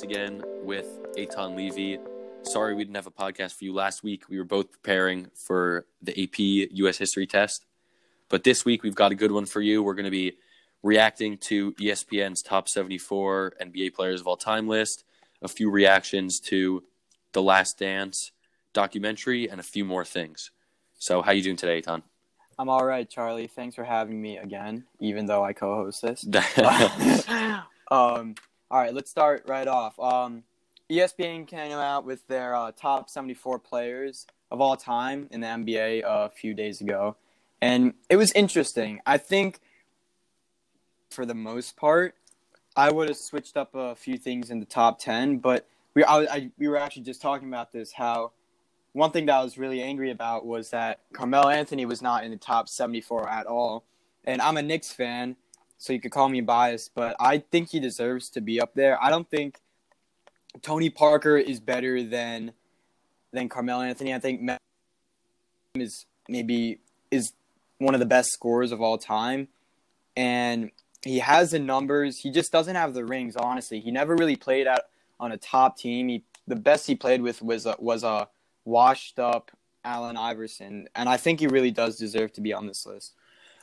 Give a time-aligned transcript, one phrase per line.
[0.00, 1.98] once again with Aton Levy.
[2.42, 4.30] Sorry we didn't have a podcast for you last week.
[4.30, 7.66] We were both preparing for the AP US History test.
[8.30, 9.82] But this week we've got a good one for you.
[9.82, 10.38] We're going to be
[10.82, 15.04] reacting to ESPN's top 74 NBA players of all time list,
[15.42, 16.82] a few reactions to
[17.32, 18.32] the Last Dance
[18.72, 20.50] documentary, and a few more things.
[20.98, 22.02] So, how you doing today, Aton?
[22.58, 23.48] I'm all right, Charlie.
[23.48, 26.26] Thanks for having me again, even though I co-host this.
[27.90, 28.34] um,
[28.70, 29.98] all right, let's start right off.
[29.98, 30.44] Um,
[30.90, 36.02] ESPN came out with their uh, top 74 players of all time in the NBA
[36.04, 37.16] a few days ago,
[37.60, 39.00] and it was interesting.
[39.06, 39.60] I think,
[41.10, 42.14] for the most part,
[42.76, 46.18] I would have switched up a few things in the top 10, but we I,
[46.20, 48.32] I, we were actually just talking about this how
[48.92, 52.30] one thing that I was really angry about was that Carmelo Anthony was not in
[52.30, 53.84] the top 74 at all.
[54.24, 55.36] And I'm a Knicks fan,
[55.80, 59.02] so you could call me biased, but I think he deserves to be up there.
[59.02, 59.58] I don't think
[60.60, 62.52] Tony Parker is better than
[63.32, 64.12] than Carmelo Anthony.
[64.12, 64.58] I think Melo
[65.74, 67.32] is maybe is
[67.78, 69.48] one of the best scorers of all time,
[70.14, 70.70] and
[71.02, 72.18] he has the numbers.
[72.18, 73.34] He just doesn't have the rings.
[73.34, 74.82] Honestly, he never really played out
[75.18, 76.08] on a top team.
[76.08, 78.28] He the best he played with was a, was a
[78.66, 79.50] washed up
[79.82, 83.14] Allen Iverson, and I think he really does deserve to be on this list.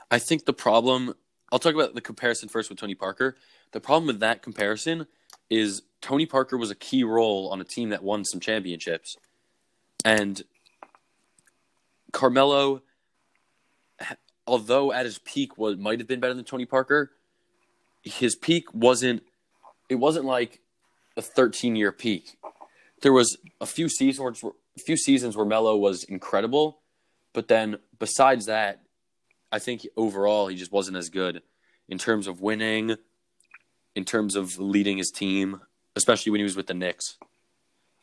[0.09, 1.13] I think the problem,
[1.51, 3.35] I'll talk about the comparison first with Tony Parker.
[3.71, 5.07] The problem with that comparison
[5.49, 9.15] is Tony Parker was a key role on a team that won some championships.
[10.03, 10.43] And
[12.11, 12.81] Carmelo,
[14.45, 17.11] although at his peak was might have been better than Tony Parker,
[18.03, 19.23] his peak wasn't
[19.89, 20.59] it wasn't like
[21.15, 22.37] a 13 year peak.
[23.01, 26.79] There was a few seasons a few seasons where Melo was incredible,
[27.33, 28.81] but then besides that,
[29.57, 31.41] I think overall he just wasn't as good
[31.89, 32.95] in terms of winning,
[33.95, 35.61] in terms of leading his team,
[35.95, 37.17] especially when he was with the Knicks.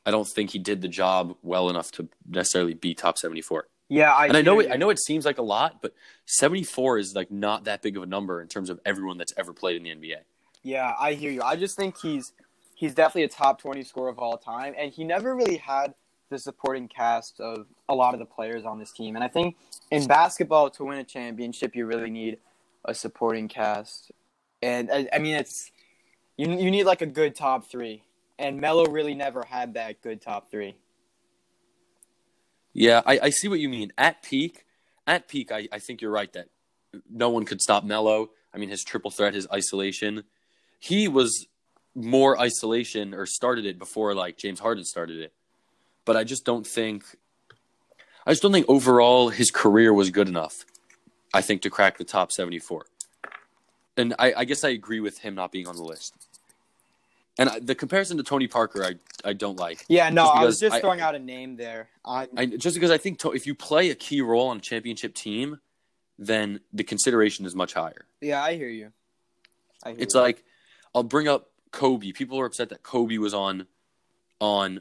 [0.05, 3.69] I don't think he did the job well enough to necessarily be top 74.
[3.89, 5.95] Yeah, I and I know it, I know it seems like a lot, but
[6.27, 9.53] 74 is like not that big of a number in terms of everyone that's ever
[9.53, 10.23] played in the NBA.
[10.65, 11.43] Yeah, I hear you.
[11.43, 12.33] I just think he's
[12.75, 15.95] he's definitely a top 20 scorer of all time and he never really had
[16.31, 19.15] the supporting cast of a lot of the players on this team.
[19.15, 19.57] And I think
[19.91, 22.39] in basketball to win a championship you really need
[22.85, 24.13] a supporting cast.
[24.63, 25.71] And I, I mean it's
[26.37, 28.03] you you need like a good top 3.
[28.39, 30.75] And Melo really never had that good top 3.
[32.73, 33.93] Yeah, I, I see what you mean.
[33.97, 34.67] At peak,
[35.07, 36.49] at peak, I, I think you're right that
[37.09, 38.31] no one could stop Melo.
[38.53, 40.25] I mean, his triple threat, his isolation.
[40.81, 41.47] He was
[41.95, 45.33] more isolation or started it before like James Harden started it.
[46.05, 47.05] But I just don't think
[48.27, 50.65] I just don't think overall his career was good enough,
[51.33, 52.87] I think, to crack the top seventy four.
[53.97, 56.15] And I, I guess I agree with him not being on the list.
[57.39, 58.95] And I, the comparison to Tony Parker, I
[59.29, 59.85] I don't like.
[59.89, 61.89] Yeah, no, I was just I- throwing out a name there.
[62.05, 62.27] I,
[62.59, 65.59] just because I think to, if you play a key role on a championship team,
[66.19, 68.05] then the consideration is much higher.
[68.21, 68.93] yeah, I hear you.
[69.83, 70.21] I hear It's you.
[70.21, 70.45] like
[70.95, 72.13] I'll bring up Kobe.
[72.13, 73.67] People are upset that Kobe was on
[74.41, 74.81] on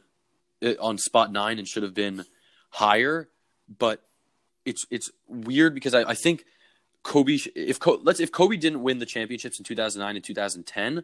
[0.79, 2.25] on spot nine and should have been
[2.69, 3.29] higher,
[3.77, 4.01] but
[4.65, 6.45] it's it's weird because I, I think
[7.03, 11.03] Kobe if let's if Kobe didn't win the championships in 2009 and 2010,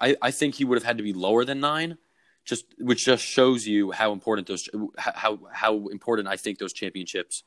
[0.00, 1.98] I, I think he would have had to be lower than nine.
[2.44, 7.42] Just which just shows you how important those how how important I think those championships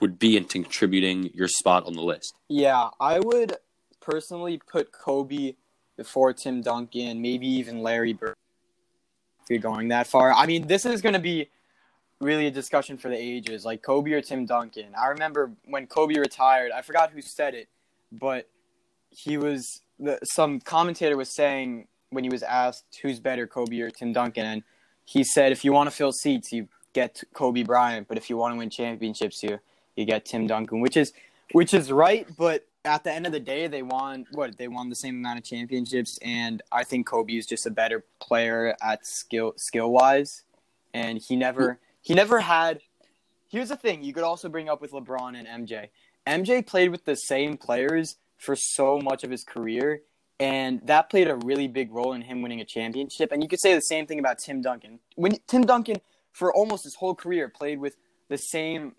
[0.00, 2.34] would be in contributing your spot on the list.
[2.48, 3.56] Yeah, I would
[4.00, 5.54] personally put Kobe
[5.96, 8.36] before Tim Duncan, maybe even Larry Bird.
[9.44, 11.50] If you're going that far, I mean, this is going to be
[12.20, 14.94] really a discussion for the ages, like Kobe or Tim Duncan.
[14.98, 16.72] I remember when Kobe retired.
[16.72, 17.68] I forgot who said it,
[18.10, 18.48] but
[19.10, 23.90] he was the, some commentator was saying when he was asked who's better, Kobe or
[23.90, 24.62] Tim Duncan, and
[25.04, 28.36] he said, if you want to fill seats, you get Kobe Bryant, but if you
[28.36, 29.58] want to win championships, you
[29.96, 31.12] you get Tim Duncan, which is
[31.52, 34.88] which is right, but at the end of the day, they won what they won
[34.88, 39.06] the same amount of championships, and I think Kobe is just a better player at
[39.06, 40.44] skill skill wise,
[40.92, 42.80] and he never he never had.
[43.48, 45.88] Here's the thing: you could also bring up with LeBron and MJ.
[46.26, 50.02] MJ played with the same players for so much of his career,
[50.38, 53.32] and that played a really big role in him winning a championship.
[53.32, 54.98] And you could say the same thing about Tim Duncan.
[55.16, 55.96] When Tim Duncan,
[56.32, 57.96] for almost his whole career, played with
[58.28, 58.94] the same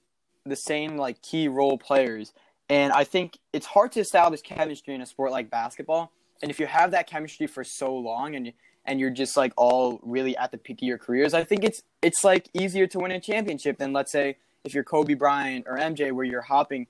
[0.45, 2.33] the same like key role players.
[2.69, 6.11] And I think it's hard to establish chemistry in a sport like basketball.
[6.41, 8.53] And if you have that chemistry for so long and
[8.87, 11.81] and you're just like all really at the peak of your careers, I think it's
[12.01, 15.77] it's like easier to win a championship than let's say if you're Kobe Bryant or
[15.77, 16.87] MJ where you're hopping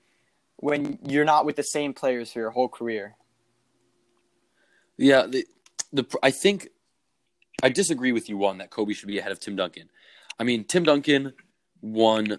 [0.56, 3.14] when you're not with the same players for your whole career.
[4.96, 5.46] Yeah, the,
[5.92, 6.68] the I think
[7.62, 9.90] I disagree with you on that Kobe should be ahead of Tim Duncan.
[10.38, 11.32] I mean, Tim Duncan
[11.80, 12.38] won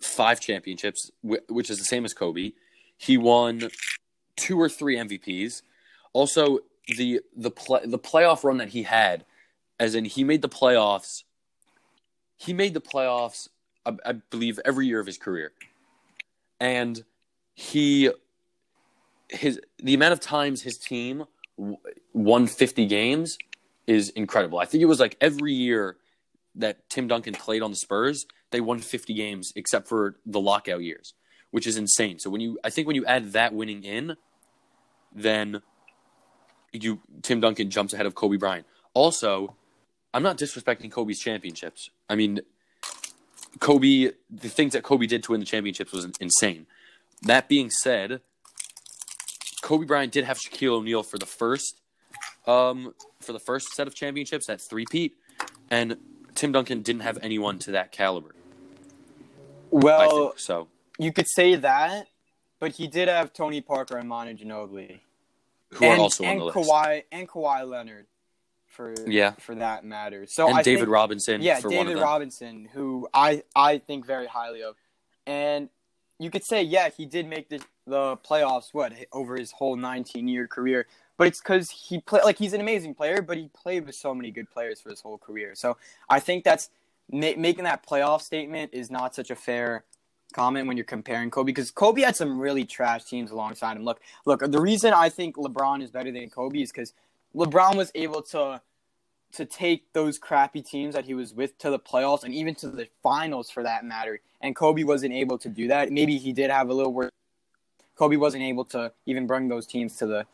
[0.00, 2.52] five championships, which is the same as Kobe.
[2.96, 3.70] He won
[4.36, 5.62] two or three MVPs.
[6.12, 6.60] Also,
[6.96, 9.24] the the play, the playoff run that he had,
[9.78, 11.24] as in he made the playoffs.
[12.36, 13.48] He made the playoffs,
[13.84, 15.52] I, I believe, every year of his career,
[16.60, 17.04] and
[17.54, 18.10] he
[19.28, 21.24] his the amount of times his team
[22.12, 23.36] won 50 games
[23.86, 24.58] is incredible.
[24.58, 25.96] I think it was like every year
[26.58, 30.82] that Tim Duncan played on the Spurs, they won 50 games except for the lockout
[30.82, 31.14] years,
[31.50, 32.18] which is insane.
[32.18, 34.16] So when you I think when you add that winning in,
[35.14, 35.62] then
[36.72, 38.66] you Tim Duncan jumps ahead of Kobe Bryant.
[38.94, 39.56] Also,
[40.12, 41.90] I'm not disrespecting Kobe's championships.
[42.08, 42.40] I mean,
[43.60, 46.66] Kobe, the things that Kobe did to win the championships was insane.
[47.22, 48.20] That being said,
[49.62, 51.80] Kobe Bryant did have Shaquille O'Neal for the first,
[52.46, 55.14] um, for the first set of championships, that three-peat,
[55.70, 55.96] and
[56.38, 58.32] Tim Duncan didn't have anyone to that caliber.
[59.72, 62.06] Well, so you could say that,
[62.60, 65.00] but he did have Tony Parker and Manu Ginobili,
[65.70, 67.06] who and, are also and on the Kawhi list.
[67.10, 68.06] and Kawhi Leonard,
[68.68, 69.32] for Yeah.
[69.32, 70.26] for that matter.
[70.28, 72.04] So And I David think, Robinson yeah, for one of David them.
[72.04, 74.76] Robinson, who I I think very highly of,
[75.26, 75.68] and
[76.20, 80.28] you could say yeah he did make the the playoffs what over his whole 19
[80.28, 80.86] year career,
[81.16, 84.14] but it's because he play like he's an amazing player, but he played with so
[84.14, 85.54] many good players for his whole career.
[85.54, 85.76] So
[86.08, 86.70] I think that's
[87.10, 89.84] ma- making that playoff statement is not such a fair
[90.32, 93.84] comment when you're comparing Kobe because Kobe had some really trash teams alongside him.
[93.84, 96.92] Look, look, the reason I think LeBron is better than Kobe is because
[97.34, 98.60] LeBron was able to
[99.32, 102.68] to take those crappy teams that he was with to the playoffs and even to
[102.68, 104.20] the finals for that matter.
[104.40, 105.92] And Kobe wasn't able to do that.
[105.92, 107.10] Maybe he did have a little worse.
[107.98, 110.26] Kobe wasn't able to even bring those teams to the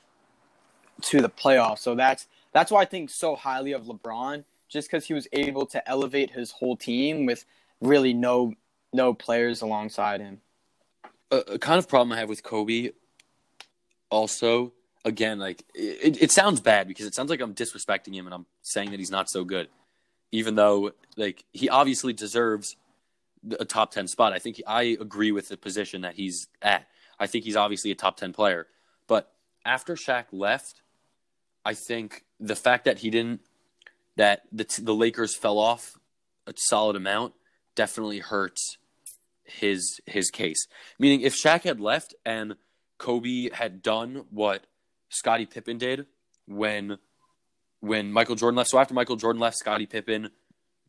[1.03, 1.79] to the playoffs.
[1.81, 5.67] So that's that's why I think so highly of LeBron, just because he was able
[5.67, 7.45] to elevate his whole team with
[7.81, 8.55] really no
[8.93, 10.41] no players alongside him.
[11.31, 12.91] a, a kind of problem I have with Kobe.
[14.11, 14.73] Also,
[15.05, 18.47] again, like it, it sounds bad because it sounds like I'm disrespecting him and I'm
[18.63, 19.69] saying that he's not so good,
[20.33, 22.77] even though like he obviously deserves
[23.59, 24.33] a top ten spot.
[24.33, 26.87] I think I agree with the position that he's at.
[27.19, 28.67] I think he's obviously a top ten player,
[29.07, 29.33] but
[29.65, 30.83] after Shaq left,
[31.65, 33.41] I think the fact that he didn't
[34.17, 35.99] that the the Lakers fell off
[36.47, 37.35] a solid amount
[37.75, 38.79] definitely hurts
[39.45, 40.67] his his case.
[40.99, 42.57] Meaning, if Shaq had left and
[42.99, 44.67] Kobe had done what
[45.09, 46.07] Scottie Pippen did
[46.47, 46.99] when
[47.81, 48.71] when Michael Jordan left.
[48.71, 50.31] So after Michael Jordan left, Scottie Pippen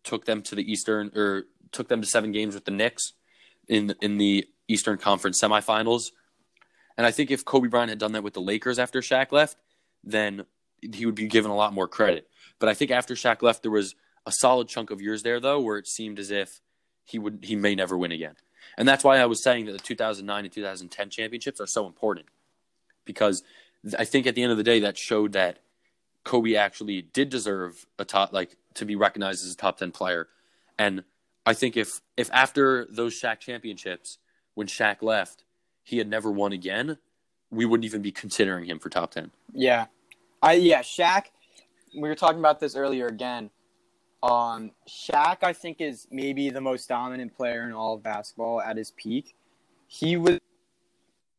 [0.04, 3.14] took them to the Eastern or took them to seven games with the Knicks
[3.68, 6.12] in in the Eastern Conference semifinals.
[6.98, 9.58] And I think if Kobe Bryant had done that with the Lakers after Shaq left,
[10.04, 10.46] then
[10.82, 12.28] he would be given a lot more credit.
[12.60, 13.96] But I think after Shaq left, there was
[14.26, 16.62] a solid chunk of years there though where it seemed as if
[17.04, 18.36] he would he may never win again.
[18.78, 22.26] And that's why I was saying that the 2009 and 2010 championships are so important
[23.06, 23.44] because
[23.98, 25.60] I think at the end of the day that showed that
[26.24, 30.28] Kobe actually did deserve a top like to be recognized as a top 10 player.
[30.78, 31.04] And
[31.46, 34.18] I think if if after those Shaq championships
[34.56, 35.44] when Shaq left,
[35.84, 36.98] he had never won again,
[37.52, 39.32] we wouldn't even be considering him for top 10.
[39.54, 39.86] Yeah,
[40.42, 41.26] I yeah Shaq.
[41.96, 43.52] We were talking about this earlier again.
[44.24, 48.76] Um, Shaq, I think, is maybe the most dominant player in all of basketball at
[48.76, 49.36] his peak.
[49.88, 50.40] He was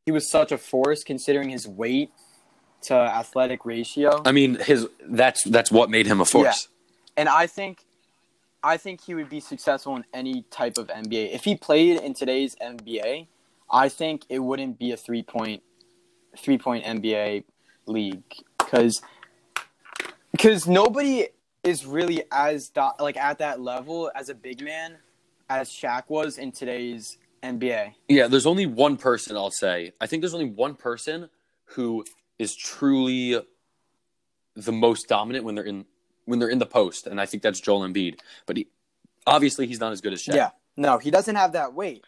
[0.05, 2.11] he was such a force considering his weight
[2.83, 4.23] to athletic ratio.
[4.25, 6.69] I mean, his that's that's what made him a force.
[7.17, 7.86] and I think
[8.63, 11.35] I think he would be successful in any type of NBA.
[11.35, 13.27] If he played in today's NBA,
[13.71, 15.63] I think it wouldn't be a three point
[16.37, 17.45] three point NBA
[17.87, 18.23] league
[18.59, 19.03] because
[20.33, 21.29] because nobody
[21.63, 24.97] is really as do, like at that level as a big man
[25.49, 27.95] as Shaq was in today's NBA.
[28.09, 29.93] Yeah, there's only one person I'll say.
[30.01, 31.29] I think there's only one person
[31.65, 32.05] who
[32.39, 33.41] is truly
[34.55, 35.85] the most dominant when they're in
[36.27, 38.19] when they're in the post, and I think that's Joel Embiid.
[38.45, 38.69] But he,
[39.27, 40.35] obviously, he's not as good as Shaq.
[40.35, 42.05] Yeah, no, he doesn't have that weight.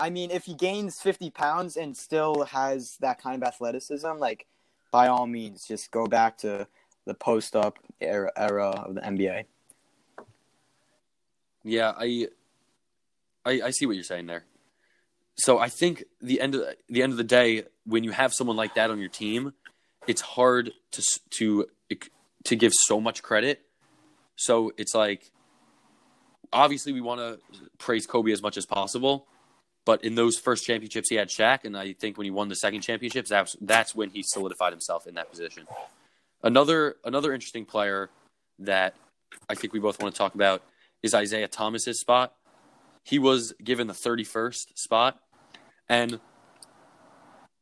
[0.00, 4.46] I mean, if he gains 50 pounds and still has that kind of athleticism, like
[4.92, 6.68] by all means, just go back to
[7.04, 9.44] the post up era, era of the NBA.
[11.64, 12.28] Yeah, I,
[13.44, 14.44] I, I see what you're saying there.
[15.36, 18.56] So I think the end of the end of the day, when you have someone
[18.56, 19.52] like that on your team,
[20.06, 21.66] it's hard to to
[22.44, 23.62] to give so much credit.
[24.36, 25.30] So it's like,
[26.52, 27.38] obviously, we want to
[27.78, 29.26] praise Kobe as much as possible,
[29.84, 32.56] But in those first championships, he had Shaq, and I think when he won the
[32.56, 35.66] second championships, that's that's when he solidified himself in that position.
[36.42, 38.10] Another another interesting player
[38.58, 38.94] that
[39.48, 40.62] I think we both want to talk about
[41.02, 42.34] is Isiah Thomas's spot.
[43.02, 45.20] He was given the 31st spot,
[45.88, 46.20] and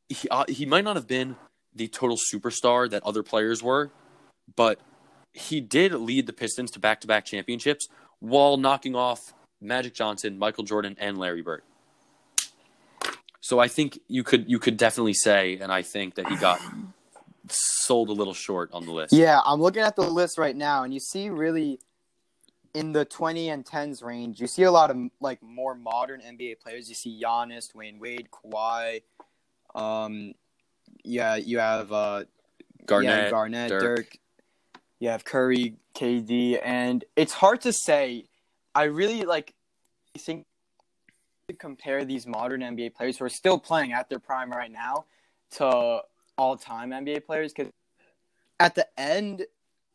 [0.08, 1.36] he uh, he might not have been
[1.74, 3.92] the total superstar that other players were,
[4.54, 4.80] but
[5.32, 7.88] he did lead the Pistons to back-to-back championships
[8.20, 11.62] while knocking off Magic Johnson, Michael Jordan, and Larry Bird.
[13.40, 16.60] So I think you could you could definitely say, and I think that he got
[17.48, 19.12] sold a little short on the list.
[19.12, 21.78] Yeah, I'm looking at the list right now, and you see really
[22.74, 26.60] in the 20 and 10s range, you see a lot of like more modern NBA
[26.60, 26.88] players.
[26.88, 29.02] You see Giannis, Dwyane Wade, Kawhi.
[29.74, 30.34] Um,
[31.04, 32.24] yeah, you have uh,
[32.84, 33.96] Garnett, yeah, Garnett, Dirk.
[33.96, 34.18] Dirk.
[34.98, 38.24] You have Curry, KD, and it's hard to say.
[38.74, 39.54] I really like
[40.18, 40.46] think
[41.48, 45.04] to compare these modern NBA players who are still playing at their prime right now
[45.52, 46.00] to
[46.36, 47.72] all-time NBA players because
[48.58, 49.46] at the end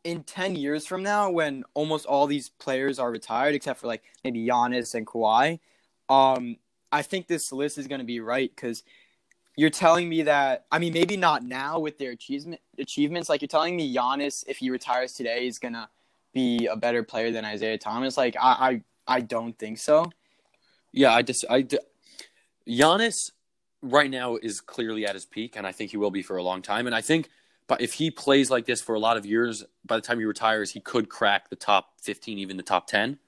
[0.04, 4.04] in 10 years from now when almost all these players are retired except for like
[4.24, 5.60] maybe Giannis and Kawhi
[6.10, 6.58] um
[6.92, 8.84] I think this list is going to be right cuz
[9.62, 13.48] you're telling me that I mean maybe not now with their achievement achievements like you're
[13.48, 15.88] telling me Giannis if he retires today is to
[16.34, 20.12] be a better player than Isiah Thomas like I I, I don't think so
[20.92, 21.68] Yeah, I just I
[22.68, 23.32] Giannis
[23.82, 26.44] right now is clearly at his peak, and I think he will be for a
[26.44, 26.86] long time.
[26.86, 27.30] And I think,
[27.68, 30.26] but if he plays like this for a lot of years, by the time he
[30.26, 33.20] retires, he could crack the top fifteen, even the top ten.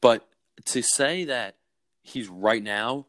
[0.00, 0.28] But
[0.66, 1.56] to say that
[2.02, 3.06] he's right now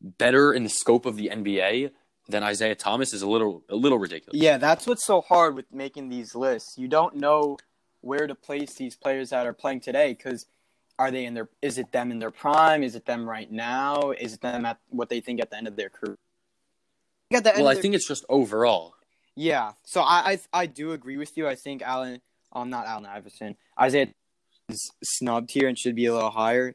[0.00, 1.90] better in the scope of the NBA
[2.28, 4.40] than Isiah Thomas is a little a little ridiculous.
[4.40, 6.74] Yeah, that's what's so hard with making these lists.
[6.76, 7.56] You don't know
[8.00, 10.46] where to place these players that are playing today because
[10.98, 12.82] are they in their is it them in their prime?
[12.82, 14.10] Is it them right now?
[14.12, 16.16] Is it them at what they think at the end of their career?
[17.32, 18.94] At the end Well, I their- think it's just overall.
[19.34, 19.72] yeah.
[19.84, 21.46] So I, I I do agree with you.
[21.48, 22.20] I think Allen,
[22.52, 24.08] um, not Allen Iverson, Isiah
[24.68, 26.74] is snubbed here and should be a little higher.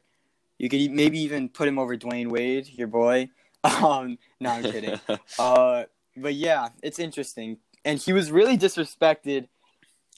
[0.62, 3.28] You could maybe even put him over Dwyane Wade, your boy.
[3.64, 4.98] Um, no, I'm kidding.
[5.38, 5.84] Uh,
[6.16, 9.46] but yeah, it's interesting, and he was really disrespected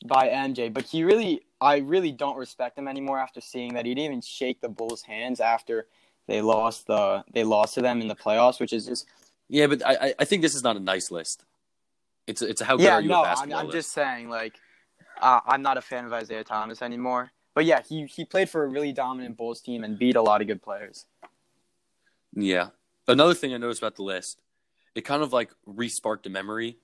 [0.06, 0.72] by MJ.
[0.72, 4.20] But he really, I really don't respect him anymore after seeing that he didn't even
[4.22, 5.86] shake the Bulls' hands after
[6.26, 9.06] they lost the they lost to them in the playoffs, which is just
[9.50, 11.44] yeah, but I I- think this is not a nice list.
[12.26, 12.94] It's a, it's a how good yeah.
[12.94, 13.76] are you No, at I'm, I'm list.
[13.76, 14.54] just saying like
[15.20, 17.30] uh, I'm not a fan of Isiah Thomas anymore.
[17.54, 20.40] But yeah, he he played for a really dominant Bulls team and beat a lot
[20.40, 21.06] of good players.
[22.34, 22.68] Yeah.
[23.06, 24.40] Another thing I noticed about the list,
[24.94, 26.78] it kind of like resparked a memory.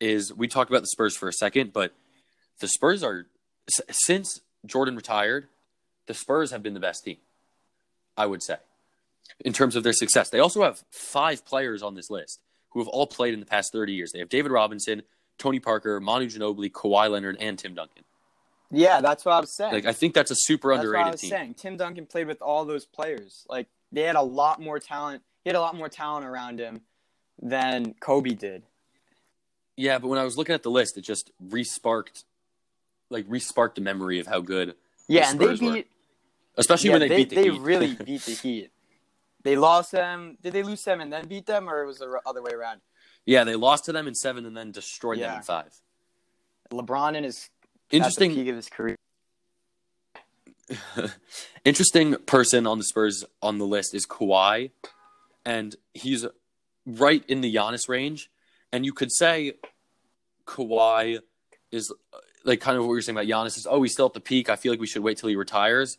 [0.00, 1.92] Is we talked about the Spurs for a second, but
[2.60, 3.26] the Spurs are
[3.90, 5.48] since Jordan retired,
[6.06, 7.16] the Spurs have been the best team.
[8.16, 8.56] I would say,
[9.44, 10.30] in terms of their success.
[10.30, 12.40] They also have five players on this list
[12.70, 14.12] who have all played in the past thirty years.
[14.12, 15.02] They have David Robinson,
[15.38, 18.04] Tony Parker, Manu Ginobili, Kawhi Leonard, and Tim Duncan.
[18.70, 19.72] Yeah, that's what I was saying.
[19.72, 21.30] Like I think that's a super That's what I underrated was team.
[21.30, 21.54] saying.
[21.54, 23.46] Tim Duncan played with all those players.
[23.48, 25.22] Like they had a lot more talent.
[25.44, 26.82] He had a lot more talent around him
[27.40, 28.64] than Kobe did.
[29.76, 32.24] Yeah, but when I was looking at the list, it just resparked,
[33.10, 34.74] like resparked a memory of how good,
[35.06, 35.72] Yeah, and they Spurs were.
[35.74, 35.86] beat.
[36.56, 37.60] especially yeah, when they, they, beat the they Heat.
[37.60, 38.70] really beat the Heat.
[39.44, 40.36] They lost them.
[40.42, 42.80] Did they lose them and then beat them, or was it the other way around?
[43.24, 45.72] yeah, they lost to them in seven and then destroyed them in five.
[46.72, 47.48] LeBron and his
[47.90, 48.96] Interesting, peak of his career.
[51.64, 54.70] interesting person on the Spurs on the list is Kawhi,
[55.44, 56.26] and he's
[56.86, 58.30] right in the Giannis range.
[58.72, 59.54] And you could say
[60.46, 61.20] Kawhi
[61.70, 61.92] is
[62.44, 64.50] like kind of what you're saying about Giannis is oh he's still at the peak.
[64.50, 65.98] I feel like we should wait till he retires.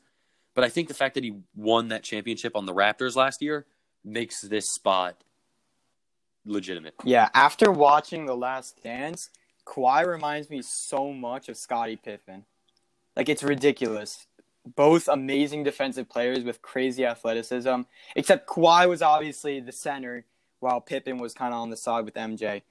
[0.56, 3.66] But I think the fact that he won that championship on the Raptors last year
[4.04, 5.24] makes this spot
[6.46, 6.96] legitimate.
[7.04, 9.30] Yeah, after watching The Last Dance,
[9.70, 12.44] Kawhi reminds me so much of Scottie Pippen.
[13.16, 14.26] Like it's ridiculous.
[14.76, 17.82] Both amazing defensive players with crazy athleticism.
[18.16, 20.26] Except Kawhi was obviously the center,
[20.60, 22.64] while Pippen was kind of on the side with MJ.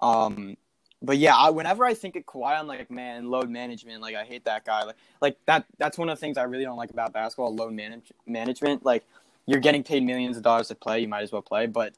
[0.00, 0.56] Um,
[1.02, 4.00] but yeah, I, whenever I think of Kawhi, I'm like, man, load management.
[4.00, 4.84] Like I hate that guy.
[4.84, 5.66] Like, like that.
[5.76, 7.54] That's one of the things I really don't like about basketball.
[7.54, 8.86] Load manage- management.
[8.86, 9.04] Like
[9.46, 11.66] you're getting paid millions of dollars to play, you might as well play.
[11.66, 11.92] But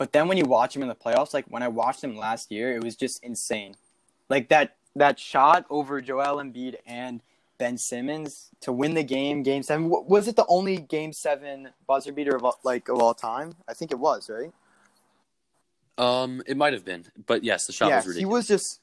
[0.00, 2.50] but then when you watch him in the playoffs, like when I watched him last
[2.50, 3.74] year, it was just insane.
[4.30, 7.20] Like that that shot over Joel Embiid and
[7.58, 9.90] Ben Simmons to win the game, Game Seven.
[9.90, 13.56] Was it the only Game Seven buzzer beater of all, like of all time?
[13.68, 14.50] I think it was, right?
[15.98, 18.80] Um, it might have been, but yes, the shot yeah, was he was just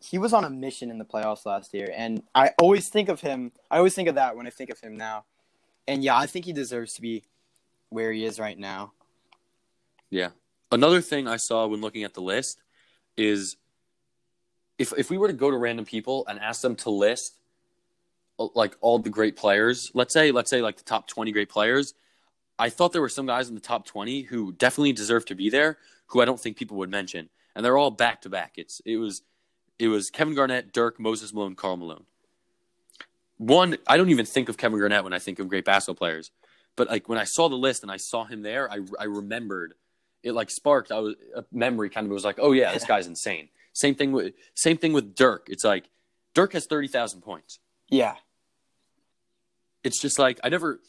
[0.00, 3.20] he was on a mission in the playoffs last year, and I always think of
[3.20, 3.52] him.
[3.70, 5.26] I always think of that when I think of him now.
[5.86, 7.24] And yeah, I think he deserves to be
[7.90, 8.92] where he is right now.
[10.14, 10.28] Yeah.
[10.70, 12.62] Another thing I saw when looking at the list
[13.16, 13.56] is
[14.78, 17.36] if if we were to go to random people and ask them to list
[18.38, 21.48] uh, like all the great players, let's say let's say like the top 20 great
[21.48, 21.94] players,
[22.60, 25.50] I thought there were some guys in the top 20 who definitely deserve to be
[25.50, 27.28] there who I don't think people would mention.
[27.56, 28.52] And they're all back to back.
[28.56, 29.22] It's it was
[29.80, 32.04] it was Kevin Garnett, Dirk, Moses Malone, Karl Malone.
[33.38, 36.30] One, I don't even think of Kevin Garnett when I think of great basketball players.
[36.76, 39.74] But like when I saw the list and I saw him there, I I remembered
[40.24, 43.06] it like sparked I was a memory kind of was like, "Oh yeah, this guy's
[43.06, 45.48] insane." Same thing with same thing with Dirk.
[45.48, 45.88] It's like
[46.34, 47.58] Dirk has 30,000 points.
[47.88, 48.16] Yeah.
[49.82, 50.80] It's just like I never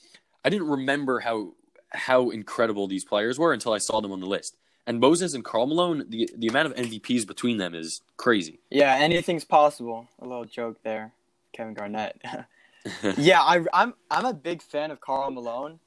[0.43, 1.53] I didn't remember how
[1.89, 4.57] how incredible these players were until I saw them on the list.
[4.87, 8.59] And Moses and Karl Malone, the the amount of MVPs between them is crazy.
[8.69, 10.07] Yeah, anything's possible.
[10.19, 11.13] A little joke there,
[11.53, 12.21] Kevin Garnett.
[13.17, 15.79] yeah, I, I'm I'm a big fan of Karl Malone,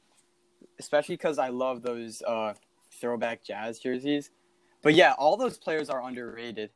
[0.80, 2.54] especially because I love those uh,
[3.00, 4.30] throwback Jazz jerseys.
[4.82, 6.70] But yeah, all those players are underrated,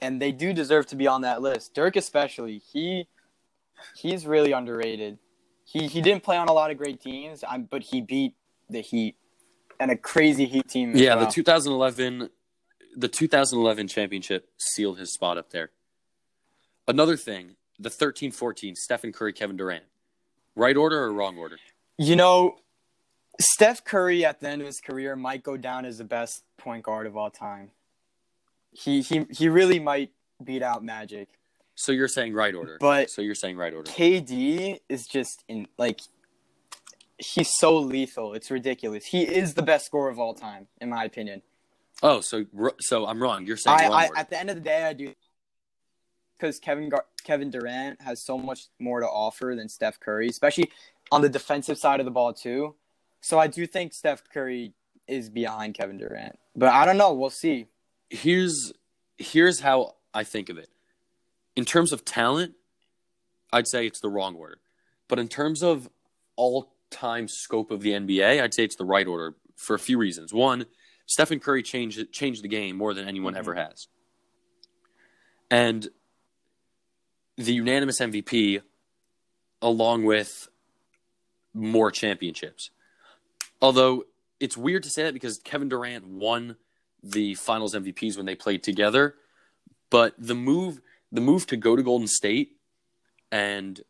[0.00, 1.74] and they do deserve to be on that list.
[1.74, 3.08] Dirk especially, he
[3.96, 5.18] he's really underrated.
[5.64, 8.34] He he didn't play on a lot of great teams, um, but he beat
[8.68, 9.16] the Heat
[9.78, 10.96] and a crazy Heat team.
[10.96, 11.26] Yeah, well.
[11.26, 12.28] the 2011
[12.96, 15.70] the 2011 championship sealed his spot up there.
[16.88, 19.84] Another thing, the 13-14 Stephen Curry, Kevin Durant.
[20.56, 21.56] Right order or wrong order?
[21.98, 22.56] You know,
[23.40, 26.84] Steph Curry at the end of his career might go down as the best point
[26.84, 27.70] guard of all time.
[28.72, 31.28] He he he really might beat out Magic.
[31.74, 32.76] So you're saying right order.
[32.78, 33.90] But- so you're saying right order.
[33.90, 36.00] KD is just in like
[37.18, 38.34] he's so lethal.
[38.34, 39.06] It's ridiculous.
[39.06, 41.42] He is the best scorer of all time, in my opinion.
[42.02, 42.44] Oh, so
[42.80, 43.46] so I'm wrong.
[43.46, 45.14] You're saying I, I at the end of the day, I do
[46.38, 50.70] because Kevin Gar- Kevin Durant has so much more to offer than Steph Curry, especially
[51.12, 52.74] on the defensive side of the ball too.
[53.20, 54.72] So I do think Steph Curry
[55.06, 57.12] is behind Kevin Durant, but I don't know.
[57.12, 57.66] We'll see.
[58.08, 58.72] here's
[59.18, 60.70] here's how I think of it.
[61.56, 62.54] In terms of talent,
[63.52, 64.58] I'd say it's the wrong order.
[65.08, 65.90] But in terms of
[66.36, 69.98] all time scope of the NBA, I'd say it's the right order for a few
[69.98, 70.32] reasons.
[70.32, 70.66] One,
[71.06, 73.38] Stephen Curry changed changed the game more than anyone Mhm.
[73.38, 73.88] ever has.
[75.50, 75.88] And
[77.36, 78.60] the unanimous MVP
[79.60, 80.48] along with
[81.52, 82.70] more championships.
[83.62, 84.04] Although
[84.38, 86.56] it's weird to say that because Kevin Durant won
[87.02, 89.14] the Finals MVPs when they played together,
[89.90, 90.80] but the move
[91.12, 92.56] the move to go to Golden State
[93.32, 93.80] and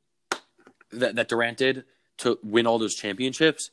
[0.92, 1.84] that that Durant did
[2.18, 3.70] to win all those championships,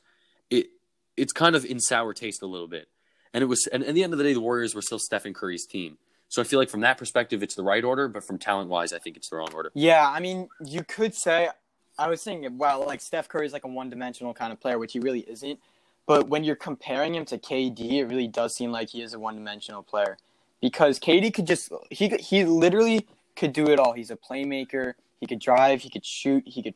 [0.50, 0.68] it
[1.16, 2.88] it's kind of in sour taste a little bit.
[3.34, 5.34] And it was and at the end of the day the Warriors were still Stephen
[5.34, 5.98] Curry's team.
[6.30, 8.94] So I feel like from that perspective it's the right order, but from talent wise
[8.94, 9.72] I think it's the wrong order.
[9.74, 11.50] Yeah, I mean, you could say
[11.98, 14.94] I was thinking, well, like Steph Curry is like a one-dimensional kind of player, which
[14.94, 15.60] he really isn't.
[16.08, 19.20] But when you're comparing him to KD, it really does seem like he is a
[19.20, 20.18] one-dimensional player
[20.62, 23.94] because KD could just he he literally could do it all.
[23.94, 24.94] He's a playmaker.
[25.20, 25.82] He could drive.
[25.82, 26.44] He could shoot.
[26.48, 26.76] He could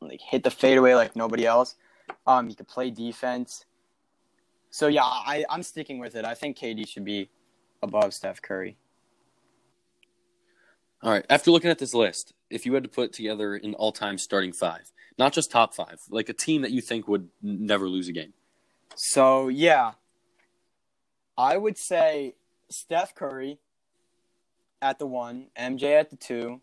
[0.00, 1.74] like hit the fadeaway like nobody else.
[2.26, 3.64] Um, he could play defense.
[4.70, 6.26] So yeah, I I'm sticking with it.
[6.26, 7.30] I think KD should be
[7.82, 8.76] above Steph Curry.
[11.02, 11.24] All right.
[11.30, 14.92] After looking at this list, if you had to put together an all-time starting five,
[15.18, 18.32] not just top five, like a team that you think would never lose a game.
[18.96, 19.92] So yeah,
[21.36, 22.34] I would say
[22.70, 23.58] Steph Curry
[24.80, 26.60] at the one, MJ at the two,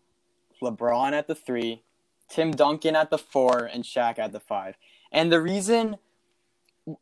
[0.62, 1.82] LeBron at the three,
[2.28, 4.76] Tim Duncan at the four, and Shaq at the five.
[5.12, 5.96] And the reason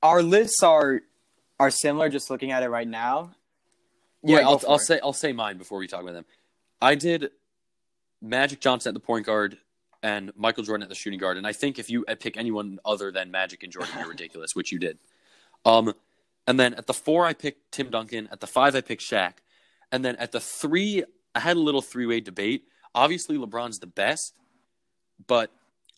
[0.02, 1.00] our lists are
[1.58, 3.34] are similar, just looking at it right now.
[4.22, 6.26] Yeah, go I'll, I'll say I'll say mine before we talk about them.
[6.80, 7.30] I did
[8.20, 9.58] Magic Johnson at the point guard
[10.02, 13.10] and Michael Jordan at the shooting guard, and I think if you pick anyone other
[13.12, 14.98] than Magic and Jordan, you're ridiculous, which you did.
[15.64, 15.94] Um,
[16.46, 18.28] and then at the four, I picked Tim Duncan.
[18.32, 19.34] At the five, I picked Shaq,
[19.90, 22.64] and then at the three, I had a little three way debate.
[22.94, 24.34] Obviously, LeBron's the best,
[25.26, 25.50] but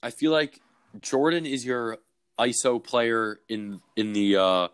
[0.02, 0.60] I feel like
[1.00, 1.98] Jordan is your
[2.38, 4.68] ISO player in in the uh,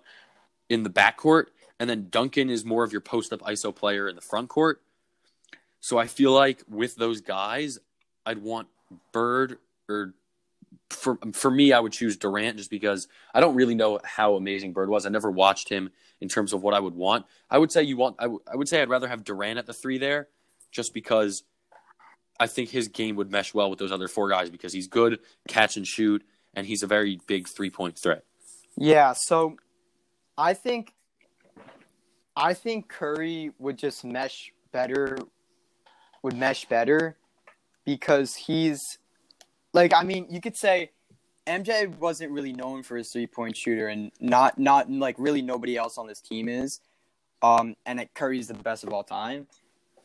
[0.68, 1.46] in the backcourt,
[1.78, 4.82] and then Duncan is more of your post up ISO player in the front court.
[5.80, 7.78] So I feel like with those guys,
[8.26, 8.68] I'd want
[9.12, 10.14] Bird or
[10.90, 14.72] for for me, I would choose Durant just because I don't really know how amazing
[14.72, 15.06] Bird was.
[15.06, 17.26] I never watched him in terms of what I would want.
[17.50, 18.16] I would say you want.
[18.18, 20.28] I, w- I would say I'd rather have Durant at the three there,
[20.70, 21.44] just because
[22.38, 25.20] I think his game would mesh well with those other four guys because he's good
[25.48, 26.24] catch and shoot,
[26.54, 28.24] and he's a very big three point threat.
[28.76, 29.56] Yeah, so
[30.36, 30.92] I think
[32.36, 35.18] I think Curry would just mesh better
[36.22, 37.16] would mesh better
[37.84, 38.80] because he's
[39.72, 40.90] like I mean, you could say
[41.46, 45.76] MJ wasn't really known for his three point shooter, and not not like really nobody
[45.76, 46.80] else on this team is.
[47.42, 49.46] Um, and Curry's the best of all time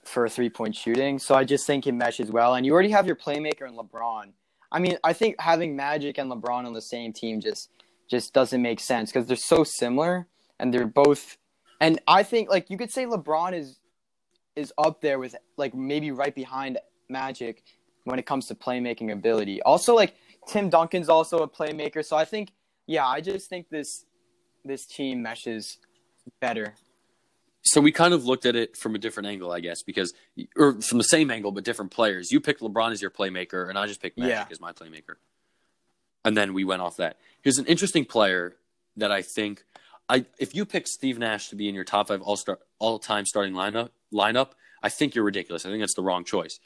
[0.03, 1.19] for three point shooting.
[1.19, 2.55] So I just think it meshes well.
[2.55, 4.31] And you already have your playmaker in LeBron.
[4.71, 7.69] I mean, I think having Magic and LeBron on the same team just
[8.09, 10.27] just doesn't make sense because they're so similar
[10.59, 11.37] and they're both.
[11.81, 13.79] And I think like you could say LeBron is
[14.55, 16.77] is up there with like maybe right behind
[17.09, 17.63] Magic
[18.05, 19.61] when it comes to playmaking ability.
[19.63, 20.15] Also, like
[20.47, 22.53] Tim Duncan's also a playmaker, so I think
[22.87, 24.05] yeah, I just think this
[24.63, 25.77] this team meshes
[26.39, 26.75] better.
[27.63, 30.13] So we kind of looked at it from a different angle, I guess, because
[30.55, 32.31] or from the same angle but different players.
[32.31, 34.45] You picked LeBron as your playmaker, and I just picked Magic Yeah.
[34.51, 35.15] as my playmaker.
[36.23, 37.17] And then we went off that.
[37.41, 38.55] Here's an interesting player
[38.97, 39.63] that I think
[40.07, 42.99] I if you pick Steve Nash to be in your top five all star all
[42.99, 44.49] time starting lineup lineup,
[44.83, 45.65] I think you're ridiculous.
[45.65, 46.59] I think that's the wrong choice.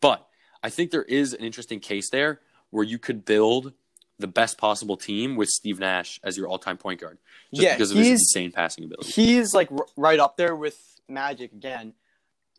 [0.00, 0.26] But
[0.66, 3.72] I think there is an interesting case there where you could build
[4.18, 7.18] the best possible team with Steve Nash as your all time point guard.
[7.54, 9.12] Just Yeah, because of his insane passing ability.
[9.12, 10.76] He's like r- right up there with
[11.08, 11.92] Magic again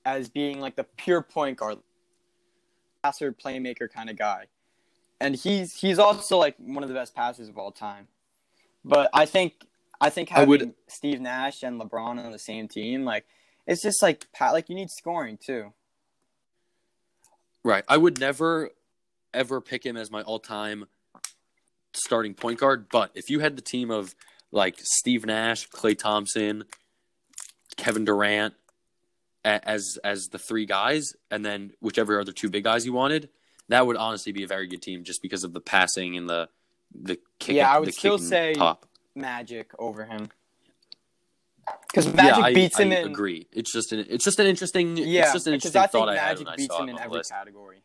[0.06, 1.80] as being like the pure point guard,
[3.04, 4.46] passer playmaker kind of guy.
[5.20, 8.08] And he's he's also like one of the best passers of all time.
[8.86, 9.66] But I think
[10.00, 13.26] I think I having would- Steve Nash and LeBron on the same team like
[13.66, 15.74] it's just like like you need scoring too.
[17.68, 17.84] Right.
[17.90, 18.70] I would never
[19.34, 20.86] ever pick him as my all-time
[21.94, 24.16] starting point guard, but if you had the team of
[24.52, 26.64] like Steve Nash, Klay Thompson,
[27.76, 28.54] Kevin Durant
[29.44, 33.28] as as the three guys and then whichever other two big guys you wanted,
[33.68, 36.48] that would honestly be a very good team just because of the passing and the
[36.96, 38.86] the kick Yeah, I would still say- pop.
[39.14, 40.30] Magic over him.
[41.94, 43.48] Cuz Magic yeah, I, beats him I in agree.
[43.52, 45.92] It's just an it's just an interesting Yeah, it's just an because interesting I think
[45.92, 47.32] thought I had Magic beats him in every list.
[47.32, 47.84] category,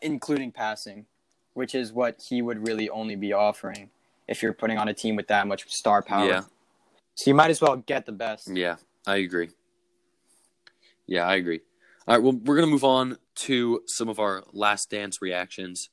[0.00, 1.06] including passing,
[1.54, 3.90] which is what he would really only be offering
[4.26, 6.26] if you're putting on a team with that much star power.
[6.28, 6.42] Yeah.
[7.14, 8.48] So you might as well get the best.
[8.52, 9.50] Yeah, I agree.
[11.06, 11.60] Yeah, I agree.
[12.08, 15.90] All right, well, we're gonna move on to some of our last dance reactions.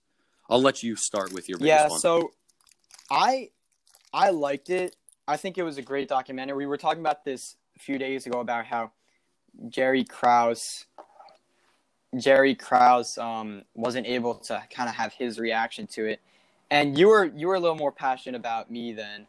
[0.50, 2.00] I'll let you start with your Yeah, one.
[2.00, 2.32] so
[3.10, 3.52] I
[4.14, 4.96] I liked it.
[5.28, 6.58] I think it was a great documentary.
[6.58, 8.92] We were talking about this a few days ago about how
[9.70, 10.86] Jerry Krause
[12.18, 16.20] Jerry Krause um, wasn't able to kind of have his reaction to it,
[16.70, 19.28] and you were you were a little more passionate about me than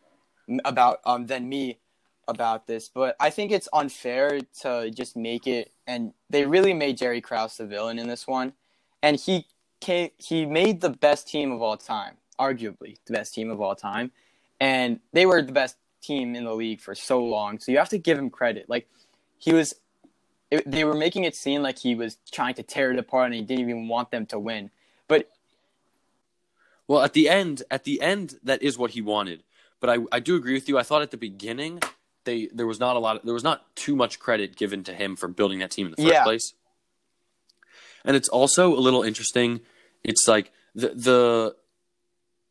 [0.64, 1.78] about um than me
[2.26, 2.88] about this.
[2.88, 7.56] But I think it's unfair to just make it, and they really made Jerry Krause
[7.56, 8.52] the villain in this one,
[9.02, 9.46] and he
[9.80, 13.76] came, he made the best team of all time, arguably the best team of all
[13.76, 14.10] time,
[14.60, 17.58] and they were the best team in the league for so long.
[17.58, 18.68] So you have to give him credit.
[18.68, 18.88] Like
[19.38, 19.74] he was,
[20.50, 23.34] it, they were making it seem like he was trying to tear it apart, and
[23.34, 24.70] he didn't even want them to win.
[25.08, 25.30] But
[26.86, 29.44] well, at the end, at the end, that is what he wanted.
[29.80, 30.78] But I, I do agree with you.
[30.78, 31.80] I thought at the beginning
[32.24, 33.16] they there was not a lot.
[33.16, 35.92] Of, there was not too much credit given to him for building that team in
[35.92, 36.22] the first Yeah.
[36.22, 36.54] place.
[38.04, 39.60] And it's also a little interesting.
[40.04, 41.56] It's like the the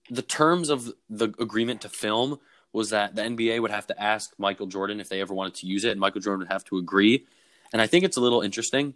[0.10, 2.40] the terms of the agreement to film
[2.74, 5.68] was that the NBA would have to ask Michael Jordan if they ever wanted to
[5.68, 7.26] use it, and Michael Jordan would have to agree.
[7.74, 8.94] And I think it's a little interesting.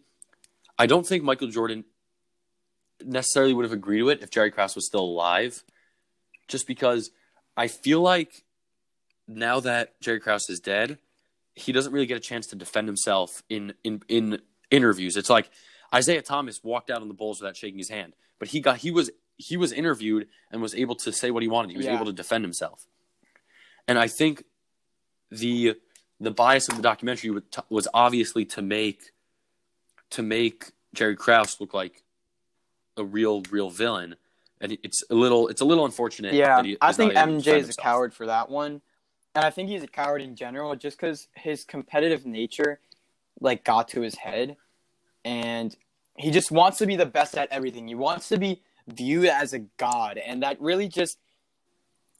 [0.77, 1.85] I don't think Michael Jordan
[3.03, 5.63] necessarily would have agreed to it if Jerry Krause was still alive,
[6.47, 7.11] just because
[7.57, 8.43] I feel like
[9.27, 10.97] now that Jerry Krause is dead,
[11.55, 15.15] he doesn't really get a chance to defend himself in in in interviews.
[15.17, 15.49] It's like
[15.95, 18.91] Isiah Thomas walked out on the Bulls without shaking his hand, but he got he
[18.91, 21.71] was he was interviewed and was able to say what he wanted.
[21.71, 21.95] He was Yeah.
[21.95, 22.85] able to defend himself,
[23.87, 24.43] and I think
[25.31, 25.75] the
[26.19, 29.11] the bias of the documentary was, was obviously to make
[30.11, 32.03] to make Jerry Krause look like
[32.97, 34.15] a real real villain,
[34.61, 36.33] and it's a little it's a little unfortunate.
[36.33, 38.81] yeah, that he I think not able to MJ is a coward for that one,
[39.33, 42.79] and I think he's a coward in general, just because his competitive nature,
[43.41, 44.55] like, got to his head,
[45.25, 45.75] and
[46.17, 47.87] he just wants to be the best at everything.
[47.87, 51.17] He wants to be viewed as a god, and that really just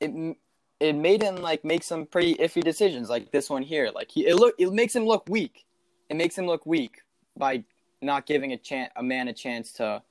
[0.02, 0.36] it
[0.80, 3.92] it made him like make some pretty iffy decisions, like this one here.
[3.94, 5.66] Like he it look it makes him look weak.
[6.10, 7.02] It makes him look weak
[7.38, 7.64] by
[8.02, 10.02] not giving a chance a man a chance to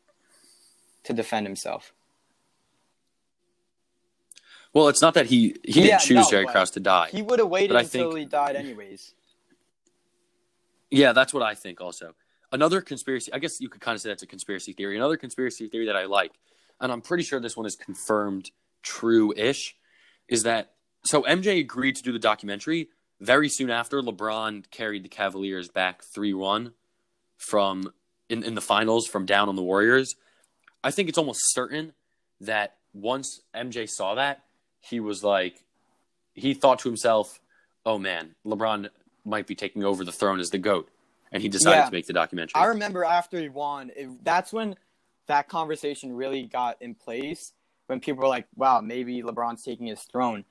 [1.05, 1.92] to defend himself.
[4.72, 7.09] Well, it's not that he he Yeah, didn't choose no, Jerry Krause to die.
[7.12, 9.14] He would have waited until think- he died anyways.
[10.90, 12.14] Yeah, that's what I think also.
[12.53, 14.96] Another conspiracy, I guess you could kind of say that's a conspiracy theory.
[14.96, 16.33] Another conspiracy theory that I like,
[16.81, 19.74] and I'm pretty sure this one is confirmed true ish,
[20.29, 20.73] is that
[21.05, 22.89] so MJ agreed to do the documentary.
[23.21, 26.73] Very soon after, LeBron carried the Cavaliers back 3 1
[27.39, 27.93] from
[28.29, 30.15] in, in the finals from down on the Warriors.
[30.83, 31.93] I think it's almost certain
[32.41, 34.43] that once MJ saw that,
[34.81, 35.65] he was like,
[36.35, 37.41] he thought to himself,
[37.87, 38.89] "Oh man, LeBron
[39.25, 40.91] might be taking over the throne as the goat,"
[41.33, 41.87] and he decided Yeah.
[41.87, 42.61] to make the documentary.
[42.61, 44.77] I remember after he won, it, that's when
[45.27, 47.53] that conversation really got in place.
[47.87, 50.44] When people were like, "Wow, maybe LeBron's taking his throne,"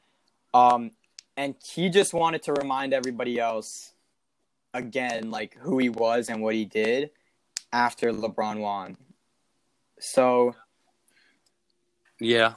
[0.53, 0.91] um,
[1.35, 3.93] and he just wanted to remind everybody else
[4.73, 7.11] again, like who he was and what he did
[7.71, 8.97] after LeBron won.
[9.99, 10.55] So
[12.19, 12.53] yeah,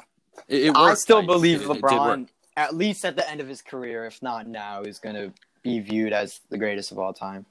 [0.48, 1.68] it, it I still believe it.
[1.68, 5.32] LeBron, at least at the end of his career, if not now, is going to
[5.62, 7.46] be viewed as the greatest of all time.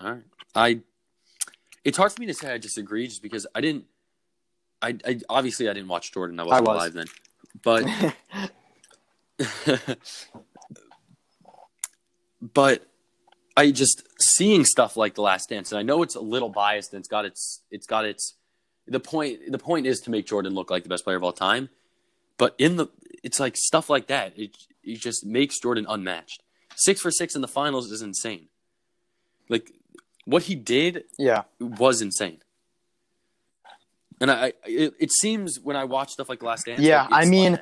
[0.00, 0.22] All right.
[0.54, 0.80] I
[1.84, 3.86] it's hard for me to say I disagree just because I didn't
[4.82, 6.40] I, I obviously I didn't watch Jordan.
[6.40, 6.76] I wasn't was.
[6.76, 7.06] alive then.
[7.62, 7.86] But
[12.54, 12.86] but
[13.56, 16.92] I just seeing stuff like The Last Dance and I know it's a little biased
[16.92, 18.34] and it's got its it's got its
[18.86, 21.32] the point the point is to make Jordan look like the best player of all
[21.32, 21.68] time.
[22.36, 22.88] But in the
[23.22, 24.32] it's like stuff like that.
[24.36, 26.42] It it just makes Jordan unmatched.
[26.74, 28.48] 6 for 6 in the finals is insane.
[29.48, 29.70] Like
[30.24, 31.42] what he did yeah.
[31.60, 32.38] was insane.
[34.22, 37.26] And I, I it, it seems when I watch stuff like Last Dance, Yeah, like,
[37.26, 37.58] I mean-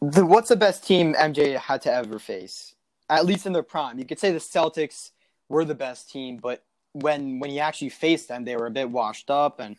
[0.00, 2.74] The, what's the best team MJ had to ever face?
[3.08, 3.98] At least in their prime.
[3.98, 5.10] You could say the Celtics
[5.48, 8.90] were the best team, but when when he actually faced them, they were a bit
[8.90, 9.76] washed up and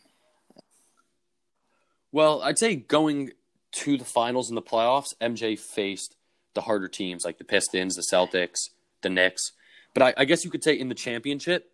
[2.11, 3.31] well, I'd say going
[3.73, 6.15] to the finals and the playoffs, MJ faced
[6.53, 8.69] the harder teams like the Pistons, the Celtics,
[9.01, 9.51] the Knicks.
[9.93, 11.71] But I, I guess you could say in the championship,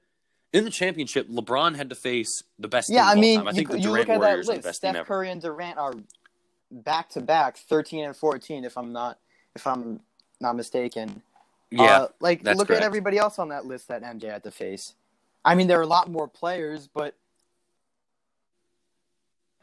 [0.53, 2.89] in the championship, LeBron had to face the best.
[2.89, 3.39] yeah, team I mean.
[3.41, 4.73] I you, think the you look at that Warriors the list.
[4.75, 5.05] Steph ever.
[5.05, 5.93] Curry and Durant are
[6.71, 9.17] back to back, thirteen and fourteen, if I'm not
[9.55, 9.99] if I'm
[10.39, 11.21] not mistaken.
[11.69, 12.81] Yeah, Uh, like look correct.
[12.81, 14.93] at everybody else on that list that MJ had to face.
[15.45, 17.15] I mean, there are a lot more players, but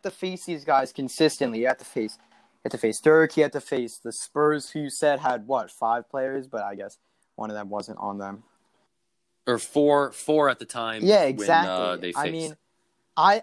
[0.05, 1.61] you to face these guys consistently.
[1.61, 3.37] You have to face, you have to face Dirk.
[3.37, 6.75] You have to face the Spurs, who you said had what five players, but I
[6.75, 6.99] guess
[7.37, 8.43] one of them wasn't on them.
[9.49, 11.03] Or four, four at the time.
[11.03, 11.73] Yeah, when, exactly.
[11.73, 12.57] uh, they I mean,
[13.17, 13.43] I,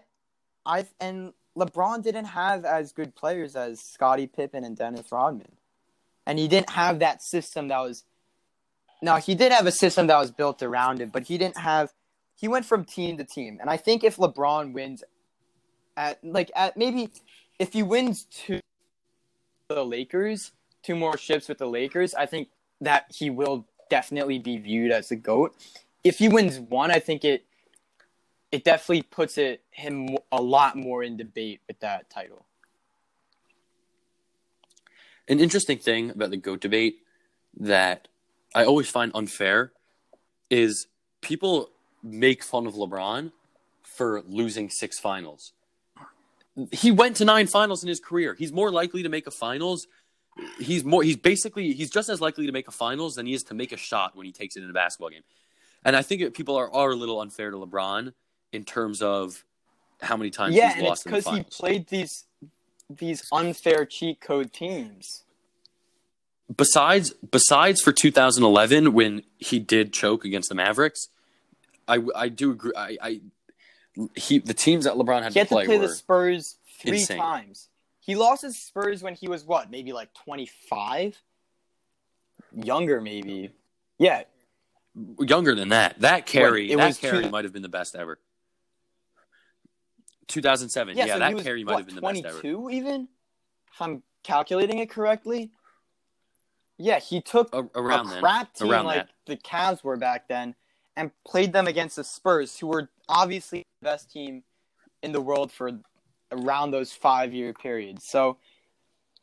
[0.65, 5.51] I and LeBron didn't have as good players as Scottie Pippen and Dennis Rodman,
[6.25, 8.03] and he didn't have that system that was.
[9.01, 11.91] No, he did have a system that was built around it, but he didn't have.
[12.35, 15.03] He went from team to team, and I think if LeBron wins,
[15.97, 17.09] at like at maybe,
[17.57, 18.59] if he wins two,
[19.69, 20.51] the Lakers,
[20.83, 22.49] two more ships with the Lakers, I think
[22.81, 25.55] that he will definitely be viewed as the goat.
[26.05, 27.45] If he wins one, I think it
[28.51, 32.45] it definitely puts it him a lot more in debate with that title.
[35.27, 36.99] An interesting thing about the GOAT debate
[37.59, 38.07] that
[38.53, 39.71] I always find unfair
[40.51, 40.85] is
[41.21, 41.71] people
[42.03, 43.31] make fun of LeBron
[43.81, 45.53] for losing six finals.
[46.71, 48.35] He went to nine finals in his career.
[48.35, 49.87] He's more likely to make a finals.
[50.59, 53.43] He's more he's basically he's just as likely to make a finals than he is
[53.45, 55.23] to make a shot when he takes it in a basketball game.
[55.85, 58.13] And I think people are, are a little unfair to LeBron
[58.51, 59.45] in terms of
[60.01, 62.25] how many times yeah, he's and lost because he played these
[62.89, 65.23] these unfair cheat code teams.
[66.55, 71.07] besides besides for 2011 when he did choke against the Mavericks,
[71.87, 72.73] I I do agree.
[72.75, 73.21] I, I
[74.15, 76.99] he the teams that LeBron had He to play, to play were the Spurs three
[76.99, 77.17] insane.
[77.17, 77.69] times.
[77.99, 81.17] He lost his Spurs when he was what, maybe like twenty five,
[82.53, 83.51] younger maybe.
[83.97, 84.23] Yeah,
[85.19, 85.99] younger than that.
[86.01, 88.19] That carry, that carry two- might have been the best ever.
[90.27, 91.05] 2007, yeah.
[91.05, 92.69] yeah, so that carry might what, have been the best ever.
[92.71, 93.07] even,
[93.71, 95.51] if I'm calculating it correctly.
[96.77, 99.09] Yeah, he took A- around a then, crap team around like that.
[99.27, 100.55] the Cavs were back then,
[100.95, 104.43] and played them against the Spurs, who were obviously the best team
[105.03, 105.71] in the world for
[106.31, 108.03] around those five year periods.
[108.03, 108.37] So,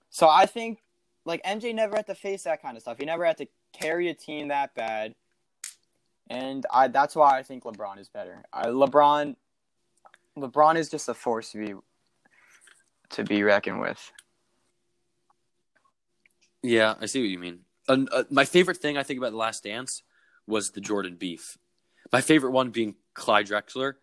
[0.08, 0.78] so I think
[1.24, 2.98] like MJ never had to face that kind of stuff.
[2.98, 5.14] He never had to carry a team that bad,
[6.32, 8.42] and I that's why I think LeBron is better.
[8.52, 9.36] I, LeBron,
[10.36, 11.74] LeBron is just a force to be
[13.10, 14.12] to be reckoned with.
[16.62, 17.60] Yeah, I see what you mean.
[17.86, 20.02] Uh, my favorite thing I think about The Last Dance
[20.46, 21.58] was the Jordan beef.
[22.12, 23.94] My favorite one being Clyde Drexler.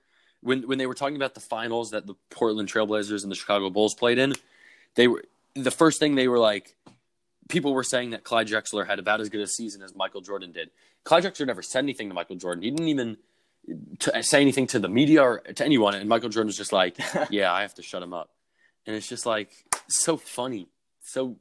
[0.42, 3.72] When when they were talking about the finals that the Portland Trailblazers and the Chicago
[3.72, 4.34] Bulls played in,
[4.96, 5.24] they were
[5.56, 6.76] the first thing they were like.
[7.50, 10.52] People were saying that Clyde Drexler had about as good a season as Michael Jordan
[10.52, 10.70] did.
[11.04, 12.64] Clyde Drexler never said anything to Michael Jordan.
[12.64, 13.18] He didn't even
[14.00, 15.96] to uh, say anything to the media or to anyone.
[15.96, 16.98] And Michael Jordan was just like,
[17.30, 18.30] "Yeah, I have to shut him up."
[18.86, 19.52] And it's just like
[19.88, 20.68] so funny,
[21.02, 21.36] so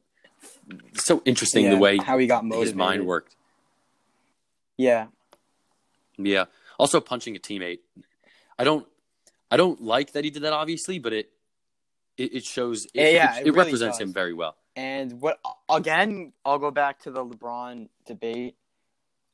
[0.95, 2.69] so interesting the way how he got motivated.
[2.69, 3.37] his mind worked.
[4.77, 5.07] Yeah,
[6.17, 6.45] Yeah.
[6.79, 7.81] Also punching a teammate.
[8.59, 8.87] I don't
[9.51, 11.31] I don't like that he did that obviously, but it
[12.17, 12.87] it, it shows.
[12.95, 14.09] It, Yeah, it, it it really represents does.
[14.09, 14.57] him very well.
[14.79, 16.33] And what again?
[16.45, 18.55] I'll go back to the LeBron debate.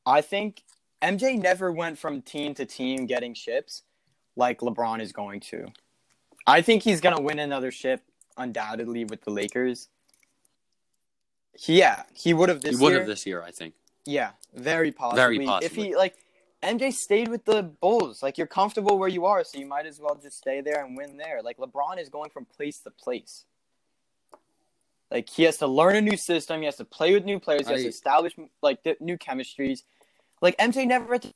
[0.06, 0.62] I think
[1.02, 3.82] MJ never went from team to team getting ships
[4.36, 5.66] like LeBron is going to.
[6.46, 8.00] I think he's gonna win another ship
[8.38, 9.90] undoubtedly with the Lakers.
[11.52, 13.74] He- yeah, he would have this he would have this year, I think.
[14.06, 15.44] Yeah, very possibly.
[15.44, 16.16] Very If he like
[16.62, 20.00] MJ stayed with the Bulls, like you're comfortable where you are, so you might as
[20.00, 21.42] well just stay there and win there.
[21.42, 23.44] Like LeBron is going from place to place.
[25.10, 27.66] Like he has to learn a new system, he has to play with new players,
[27.66, 29.80] he has I- to establish like new chemistries.
[30.40, 31.34] Like MJ never had to-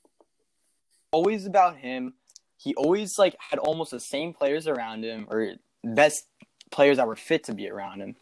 [1.12, 2.14] always about him.
[2.56, 5.54] He always like had almost the same players around him or
[5.84, 6.24] best
[6.70, 8.16] players that were fit to be around him.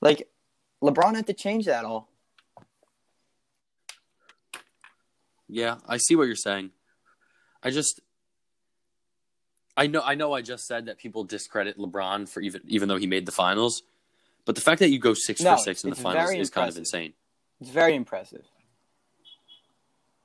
[0.00, 0.28] Like
[0.82, 2.08] LeBron had to change that all.
[5.48, 6.70] Yeah, I see what you're saying.
[7.62, 8.00] I just
[9.76, 12.96] I know I know I just said that people discredit LeBron for even even though
[12.96, 13.82] he made the finals.
[14.46, 16.70] But the fact that you go six No, for six in the finals is kind
[16.70, 17.12] of insane.
[17.60, 18.44] It's very impressive.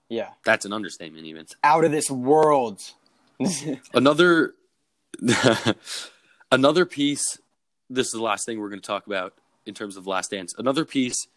[0.07, 0.29] Yeah.
[0.45, 1.45] That's an understatement even.
[1.63, 2.81] Out of this world.
[3.93, 4.53] Another
[6.51, 7.39] another piece
[7.89, 9.33] this is the last thing we're going to talk about
[9.65, 10.53] in terms of last dance.
[10.57, 11.27] Another piece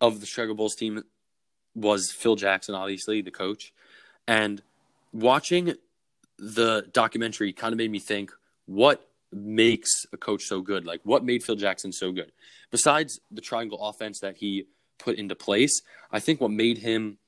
[0.00, 1.02] of the Chicago Bulls team
[1.74, 3.72] was Phil Jackson obviously, the coach.
[4.26, 4.62] And
[5.12, 5.74] watching
[6.38, 8.32] the documentary kind of made me think
[8.66, 10.84] what makes a coach so good?
[10.84, 12.32] Like what made Phil Jackson so good?
[12.70, 14.66] Besides the triangle offense that he
[14.98, 17.18] put into place, I think what made him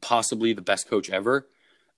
[0.00, 1.48] possibly the best coach ever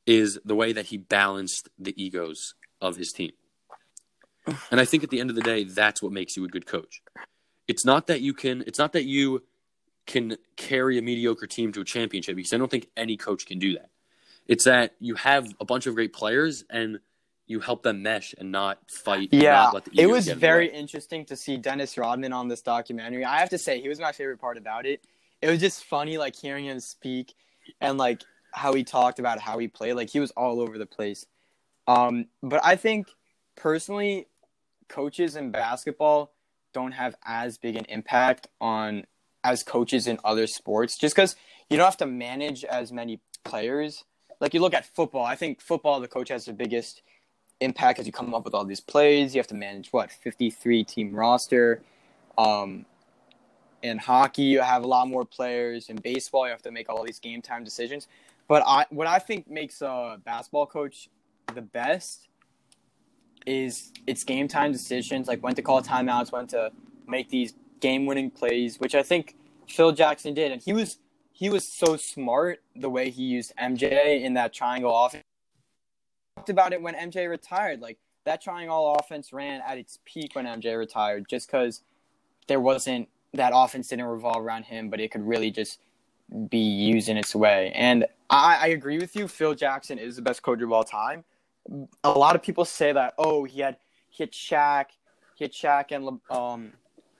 [0.06, 3.32] is the way that he balanced the egos of his team.
[4.70, 6.66] And I think at the end of the day, that's what makes you a good
[6.66, 7.02] coach.
[7.68, 9.44] It's not that you can it's not that you
[10.06, 13.60] can carry a mediocre team to a championship because I don't think any coach can
[13.60, 13.90] do that.
[14.48, 16.98] It's that you have a bunch of great players and
[17.46, 19.28] you help them mesh and not fight.
[19.32, 19.70] yeah.
[19.72, 20.74] not It was get in the very way.
[20.74, 23.24] interesting to see Dennis Rodman on this documentary.
[23.24, 25.04] I have to say, he was my favorite part about it.
[25.40, 27.34] It was just funny, like hearing him speak
[27.80, 29.94] and like how he talked about how he played.
[29.94, 31.26] Like he was all over the place.
[31.86, 33.08] Um, but I think
[33.56, 34.28] personally,
[34.88, 36.32] coaches in basketball
[36.72, 39.04] don't have as big an impact on
[39.44, 41.34] as coaches in other sports just because
[41.68, 44.04] you don't have to manage as many players.
[44.40, 47.02] Like you look at football, I think football, the coach has the biggest
[47.60, 49.34] impact as you come up with all these plays.
[49.34, 51.82] You have to manage what, 53 team roster.
[52.38, 52.86] Um,
[53.82, 55.88] in hockey, you have a lot more players.
[55.88, 58.08] In baseball, you have to make all these game time decisions.
[58.48, 61.08] But I, what I think makes a basketball coach
[61.54, 62.28] the best
[63.46, 66.70] is it's game time decisions, like when to call timeouts, when to
[67.06, 69.36] make these game winning plays, which I think
[69.68, 70.98] Phil Jackson did, and he was
[71.32, 75.24] he was so smart the way he used MJ in that triangle offense.
[76.48, 80.78] About it when MJ retired, like that triangle offense ran at its peak when MJ
[80.78, 81.82] retired, just because
[82.48, 85.80] there wasn't that offense didn't revolve around him, but it could really just
[86.48, 87.72] be used in its way.
[87.74, 89.28] And I, I agree with you.
[89.28, 91.24] Phil Jackson is the best coach of all time.
[92.04, 93.14] A lot of people say that.
[93.18, 93.76] Oh, he had
[94.08, 94.86] he had Shaq,
[95.34, 96.72] he had Shaq and um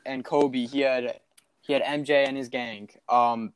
[0.04, 0.66] and Kobe.
[0.66, 1.20] He had
[1.60, 2.90] he had MJ and his gang.
[3.08, 3.52] Um,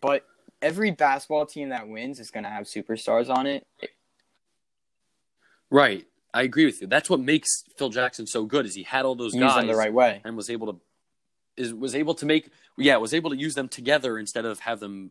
[0.00, 0.26] but
[0.60, 3.66] every basketball team that wins is gonna have superstars on it.
[5.70, 6.06] Right.
[6.34, 6.86] I agree with you.
[6.86, 7.48] That's what makes
[7.78, 10.20] Phil Jackson so good is he had all those Use guys them the right way.
[10.24, 10.80] and was able to
[11.56, 14.78] is was able to make yeah was able to use them together instead of have
[14.78, 15.10] them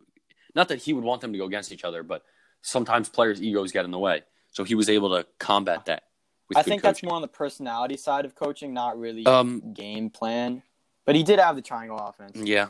[0.54, 2.24] not that he would want them to go against each other but
[2.62, 6.04] sometimes players egos get in the way so he was able to combat that
[6.48, 10.12] with I think that's more on the personality side of coaching, not really um game
[10.12, 10.62] plan.
[11.06, 12.38] But he did have the triangle offense.
[12.38, 12.68] yeah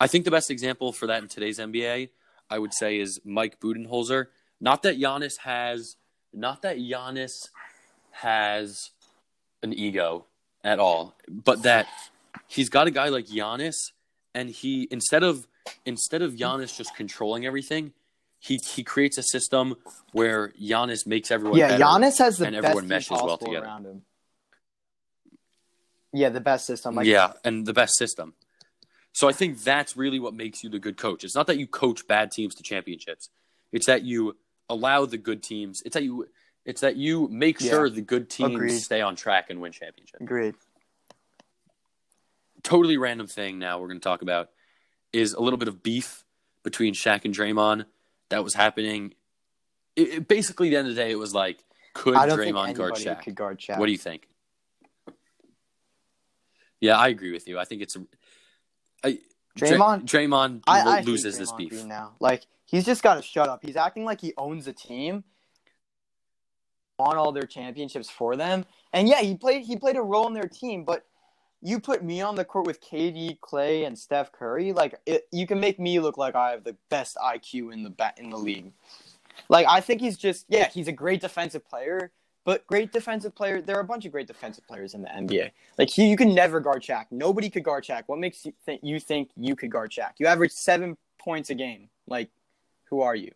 [0.00, 2.08] I think the best example for that in today's NBA
[2.50, 4.26] I would say is Mike Budenholzer
[4.60, 5.96] not that Giannis has
[6.32, 7.48] not that Giannis
[8.10, 8.90] has
[9.62, 10.26] an ego
[10.62, 11.86] at all, but that
[12.48, 13.76] he's got a guy like Giannis,
[14.34, 15.46] and he instead of
[15.86, 17.92] instead of Giannis just controlling everything,
[18.38, 19.76] he he creates a system
[20.12, 21.78] where Giannis makes everyone Yeah.
[21.78, 23.64] Giannis has the and best everyone meshes well together.
[23.64, 24.02] around him.
[26.12, 26.94] Yeah, the best system.
[26.94, 28.34] Like, yeah, and the best system.
[29.12, 31.24] So I think that's really what makes you the good coach.
[31.24, 33.30] It's not that you coach bad teams to championships.
[33.72, 34.36] It's that you
[34.68, 35.82] allow the good teams.
[35.84, 36.28] It's that you.
[36.64, 37.70] It's that you make Yeah.
[37.70, 38.78] sure the good teams Agreed.
[38.78, 40.22] stay on track and win championships.
[40.22, 40.54] Agreed.
[42.62, 44.48] totally random thing now we're going to talk about
[45.12, 46.24] is a little bit of beef
[46.62, 47.84] between Shaq and Draymond
[48.30, 49.12] that was happening.
[49.96, 51.62] It, it- basically, at the end of the day, it was like,
[51.92, 53.22] could Draymond guard Shaq?
[53.22, 53.78] could guard Shaq.
[53.78, 54.26] What do you think?
[56.80, 57.58] Yeah, I agree with you.
[57.58, 58.04] I think it's a.
[59.04, 59.18] I,
[59.56, 60.02] Dra- Draymond?
[60.06, 61.84] Draymond I, I loses this beef.
[61.84, 62.12] Now.
[62.20, 63.60] Like he's just got to shut up.
[63.62, 65.24] He's acting like he owns the team.
[66.98, 68.64] won all their championships for them.
[68.92, 71.04] And yeah, he played he played a role in their team, but
[71.62, 75.46] you put me on the court with KD, Klay, and Steph Curry, like it, you
[75.46, 78.72] can make me look like I have the best IQ in the in the league.
[79.48, 82.12] Like I think he's just yeah, he's a great defensive player,
[82.44, 83.60] but great defensive player.
[83.62, 85.50] There are a bunch of great defensive players in the NBA.
[85.78, 87.06] Like he, you can never guard Shaq.
[87.10, 88.04] Nobody could guard Shaq.
[88.06, 90.12] What makes you think you think you could guard Shaq?
[90.18, 91.88] You average seven points a game.
[92.06, 92.28] Like,
[92.94, 93.32] who are you?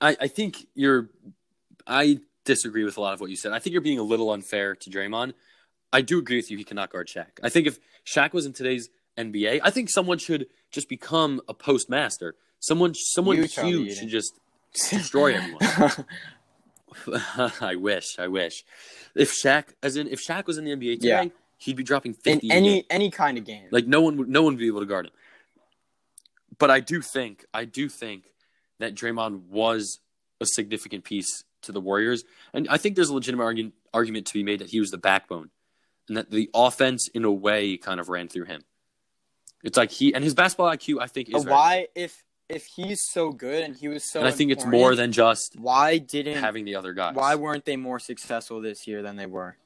[0.00, 1.10] I, I think you're.
[1.86, 3.52] I disagree with a lot of what you said.
[3.52, 5.34] I think you're being a little unfair to Draymond.
[5.92, 6.56] I do agree with you.
[6.56, 7.26] He cannot guard Shaq.
[7.42, 8.88] I think if Shaq was in today's
[9.18, 12.34] NBA, I think someone should just become a postmaster.
[12.60, 14.38] Someone, someone You, huge should just
[14.72, 15.92] destroy everyone.
[17.60, 18.18] I wish.
[18.18, 18.64] I wish.
[19.14, 21.24] If Shaq, as in, if Shaq was in the NBA today, Yeah.
[21.58, 22.48] he'd be dropping in fifty.
[22.48, 22.56] game.
[22.56, 23.68] any any kind of game.
[23.70, 25.12] Like no one would no one would be able to guard him.
[26.58, 28.24] But I do think I do think
[28.78, 30.00] that Draymond was
[30.40, 34.34] a significant piece to the Warriors, and I think there's a legitimate argument argument to
[34.34, 35.50] be made that he was the backbone,
[36.08, 38.62] and that the offense in a way kind of ran through him.
[39.64, 42.66] It's like he and his basketball IQ I think is But very why if if
[42.66, 45.98] he's so good and he was so and I think it's more than just why
[45.98, 47.14] didn't having the other guys.
[47.14, 49.56] why weren't they more successful this year than they were?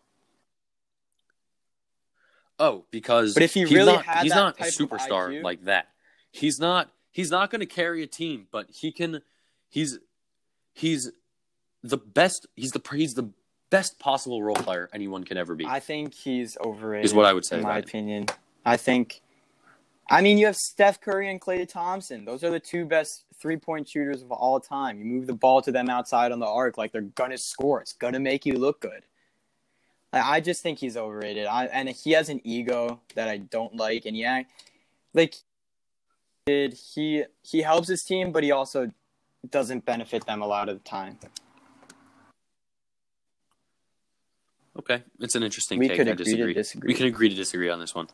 [2.59, 5.89] Oh, because But if he he's really not, he's not a superstar IQ like that.
[6.31, 9.23] He's not he's not going to carry a team, but he can
[9.69, 9.99] he's
[10.73, 11.11] he's
[11.83, 13.31] the best he's the he's the
[13.71, 15.67] best possible role player anyone can ever be.
[15.67, 17.07] I think he's overrated.
[17.07, 18.27] Is what I would say in my opinion.
[18.65, 19.23] I think.
[20.13, 22.25] I mean, you have Steph Curry and Klay Thompson.
[22.25, 24.99] Those are the two best three point shooters of all time.
[24.99, 27.81] You move the ball to them outside on the arc, like they're gonna score.
[27.81, 29.03] It's gonna make you look good.
[30.13, 31.47] I, I just think he's overrated.
[31.47, 34.05] I, and he has an ego that I don't like.
[34.05, 34.43] And yeah,
[35.15, 35.37] like
[36.47, 38.91] he he helps his team, but he also
[39.49, 41.19] doesn't benefit them a lot of the time.
[44.79, 45.99] okay, it's an interesting We take.
[45.99, 46.55] could I agree to disagree.
[46.55, 46.89] disagree.
[46.89, 48.09] We can agree to disagree on this one.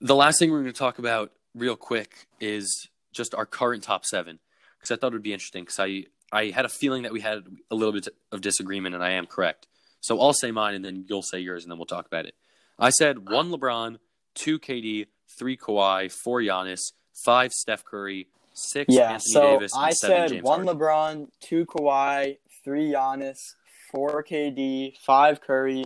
[0.00, 4.04] The last thing we're going to talk about real quick is just our current top
[4.04, 4.38] seven
[4.78, 7.20] because I thought it would be interesting because I I had a feeling that we
[7.20, 9.66] had a little bit of disagreement and I am correct.
[10.00, 12.34] So I'll say mine and then you'll say yours and then we'll talk about it.
[12.78, 13.98] I said one LeBron,
[14.34, 19.84] two KD, three Kawhi, four Giannis, five Steph Curry, six Yeah, Anthony so Davis, and
[19.84, 20.80] I seven said James one Harden.
[20.80, 23.54] LeBron, two Kawhi, three Giannis,
[23.90, 25.84] four KD, five Curry,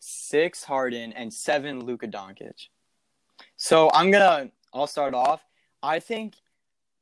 [0.00, 2.68] six Harden, and seven Luka Doncic.
[3.56, 4.50] So I'm gonna.
[4.72, 5.44] I'll start off.
[5.82, 6.34] I think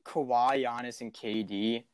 [0.04, 1.84] Kawhi, Giannis, and KD,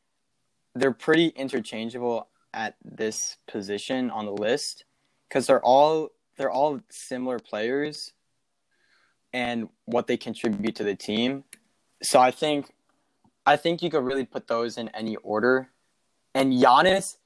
[0.75, 4.85] they're pretty interchangeable at this position on the list
[5.29, 8.13] because they're all they're all similar players
[9.33, 11.45] and what they contribute to the team.
[12.03, 12.73] So I think
[13.47, 15.71] I think you could really put those in any order.
[16.35, 17.17] And Giannis,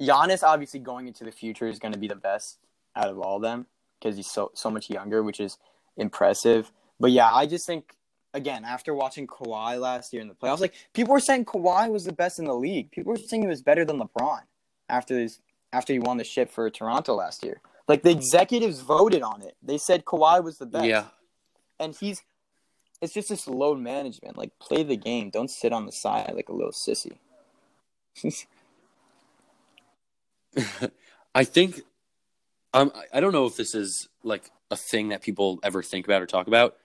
[0.00, 2.58] Giannis obviously going into the future is going to be the best
[2.94, 3.66] out of all of them
[3.98, 5.58] because he's so so much younger, which is
[5.96, 6.70] impressive.
[7.00, 7.96] But yeah, I just think
[8.34, 12.04] again after watching Kawhi last year in the playoffs, like people were saying Kawhi was
[12.04, 12.90] the best in the league.
[12.90, 14.42] People were saying he was better than LeBron
[14.88, 15.40] after this
[15.72, 17.60] after he won the ship for Toronto last year.
[17.88, 19.56] Like the executives voted on it.
[19.62, 21.06] They said Kawhi was the best Yeah,
[21.80, 22.22] and he's
[23.00, 24.36] it's just this load management.
[24.36, 25.30] Like play the game.
[25.30, 27.16] Don't sit on the side like a little sissy.
[31.34, 31.82] I think
[32.74, 36.20] um, I- don't know if this is like a thing that people ever think about
[36.20, 36.76] or talk about,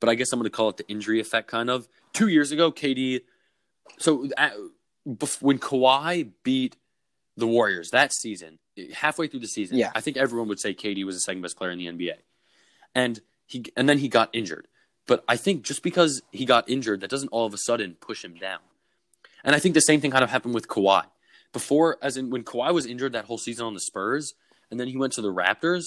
[0.00, 1.48] but I guess I'm going to call it the injury effect.
[1.48, 3.22] Kind of two years ago, KD.
[3.98, 4.50] So uh,
[5.08, 6.76] bef- when Kawhi beat
[7.36, 8.58] the Warriors that season,
[8.94, 9.92] halfway through the season, Yeah.
[9.94, 12.16] I think everyone would say KD was the second best player in the NBA,
[12.94, 14.68] and he and then he got injured.
[15.06, 18.24] But I think just because he got injured, that doesn't all of a sudden push
[18.24, 18.60] him down.
[19.44, 21.04] And I think the same thing kind of happened with Kawhi.
[21.52, 24.34] Before, as in when Kawhi was injured that whole season on the Spurs,
[24.70, 25.84] and then he went to the Raptors,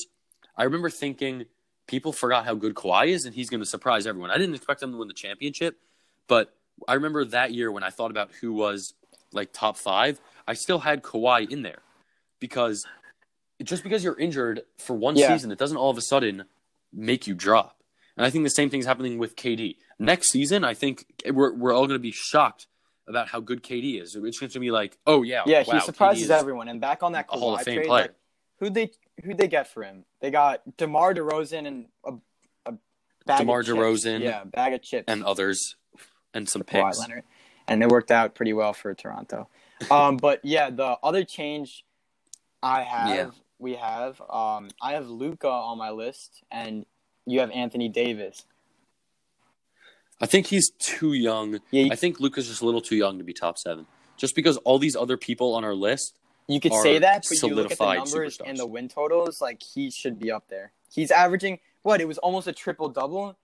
[0.58, 1.46] I remember thinking
[1.88, 4.32] people forgot how good Kawhi is, and he's going to surprise everyone.
[4.32, 5.80] I didn't expect him to win the championship,
[6.28, 6.54] but
[6.88, 8.94] I remember that year when I thought about who was
[9.32, 11.80] like top five, I still had Kawhi in there
[12.50, 12.86] because
[13.64, 15.30] just because you're injured for one Yeah.
[15.30, 16.46] season, it doesn't all of a sudden
[16.94, 17.78] make you drop.
[18.18, 19.78] And I think the same thing's happening with KD.
[20.00, 22.68] Next season, I think we're, we're all going to be shocked
[23.08, 24.16] about how good KD is.
[24.16, 25.44] It's going to be like, oh, yeah.
[25.46, 26.68] Yeah, wow, he surprises everyone.
[26.68, 28.02] And back on that a Hall of Fame trade, player.
[28.04, 28.14] like,
[28.60, 28.92] who they
[29.24, 30.06] who they get for him?
[30.22, 32.14] They got DeMar DeRozan and a,
[32.66, 32.74] a
[33.26, 33.78] bag DeMar of chips.
[33.78, 35.06] DeRozan Yeah, bag of chips.
[35.08, 35.76] and others
[36.34, 37.00] and some Kawhi picks.
[37.00, 37.24] Leonard.
[37.68, 39.50] And it worked out pretty well for Toronto.
[39.92, 41.84] Um, but yeah, the other change
[42.66, 43.30] I have, Yeah.
[43.60, 46.86] we have, um, I have Luka on my list, and
[47.26, 48.46] you have Anthony Davis.
[50.20, 51.60] I think he's too young.
[51.72, 53.86] Yeah, I think Luka's just a little too young to be top seven.
[54.18, 57.54] Just because all these other people on our list, You could say that, but you
[57.56, 58.42] look at the numbers superstars.
[58.50, 60.72] and the win totals, like he should be up there.
[60.92, 62.02] He's averaging what?
[62.02, 63.36] It was almost a triple double,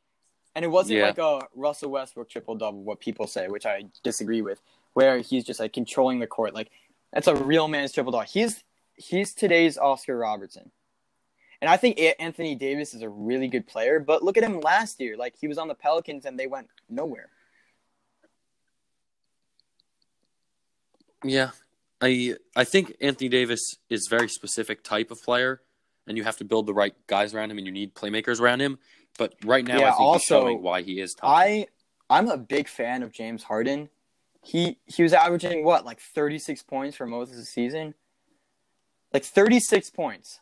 [0.55, 1.07] and it wasn't Yeah.
[1.07, 4.61] like a Russell Westbrook triple double, what people say, which I disagree with,
[4.93, 6.53] where he's just like controlling the court.
[6.55, 6.72] Like
[7.11, 8.26] that's a real man's triple double.
[8.26, 8.63] He's
[9.02, 10.72] he's today's Oscar Robertson,
[11.62, 13.99] and I think Anthony Davis is a really good player.
[13.99, 16.68] But look at him last year; like he was on the Pelicans and they went
[16.89, 17.30] nowhere.
[21.24, 21.52] yeah,
[22.02, 25.62] I I think Anthony Davis is very specific type of player,
[26.08, 28.62] and you have to build the right guys around him, and you need playmakers around
[28.62, 28.80] him.
[29.18, 31.30] But right now, Yeah, I think also, he's showing why he is top.
[31.30, 31.68] I
[32.10, 33.89] I'm a big fan of James Harden.
[34.41, 37.93] He he was averaging what like 36 points for most of the season.
[39.14, 40.39] Like 36 points.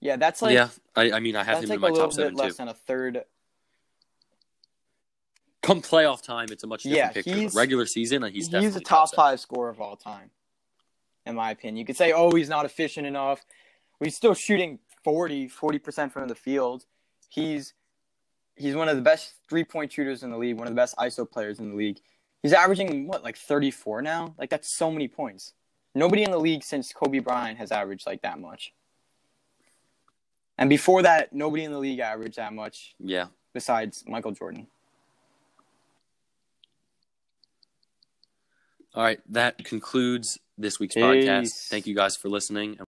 [0.00, 2.34] Yeah, that's like yeah, I, I mean, I have him like in my top seven
[2.34, 3.24] less than a third.
[5.62, 7.34] Come playoff time, it's a much different Yeah, picture.
[7.34, 9.16] he's- regular season, he's He's, definitely a top seven.
[9.16, 10.30] five scorer of all time,
[11.24, 11.76] in my opinion.
[11.78, 13.44] You could say, oh, he's not efficient enough.
[14.00, 15.48] He's still shooting 40
[15.82, 16.84] percent from the field.
[17.30, 17.72] He's
[18.54, 20.56] he's one of the best three point shooters in the league.
[20.56, 22.00] One of the best ISO players in the league.
[22.42, 24.34] He's averaging what like 34 now.
[24.38, 25.52] Like that's so many points.
[25.94, 28.72] Nobody in the league since Kobe Bryant has averaged like that much.
[30.58, 33.26] And before that, nobody in the league averaged that much Yeah.
[33.52, 34.66] besides Michael Jordan.
[38.94, 41.02] All right, that concludes this week's Peace.
[41.04, 41.68] podcast.
[41.68, 42.78] Thank you guys for listening.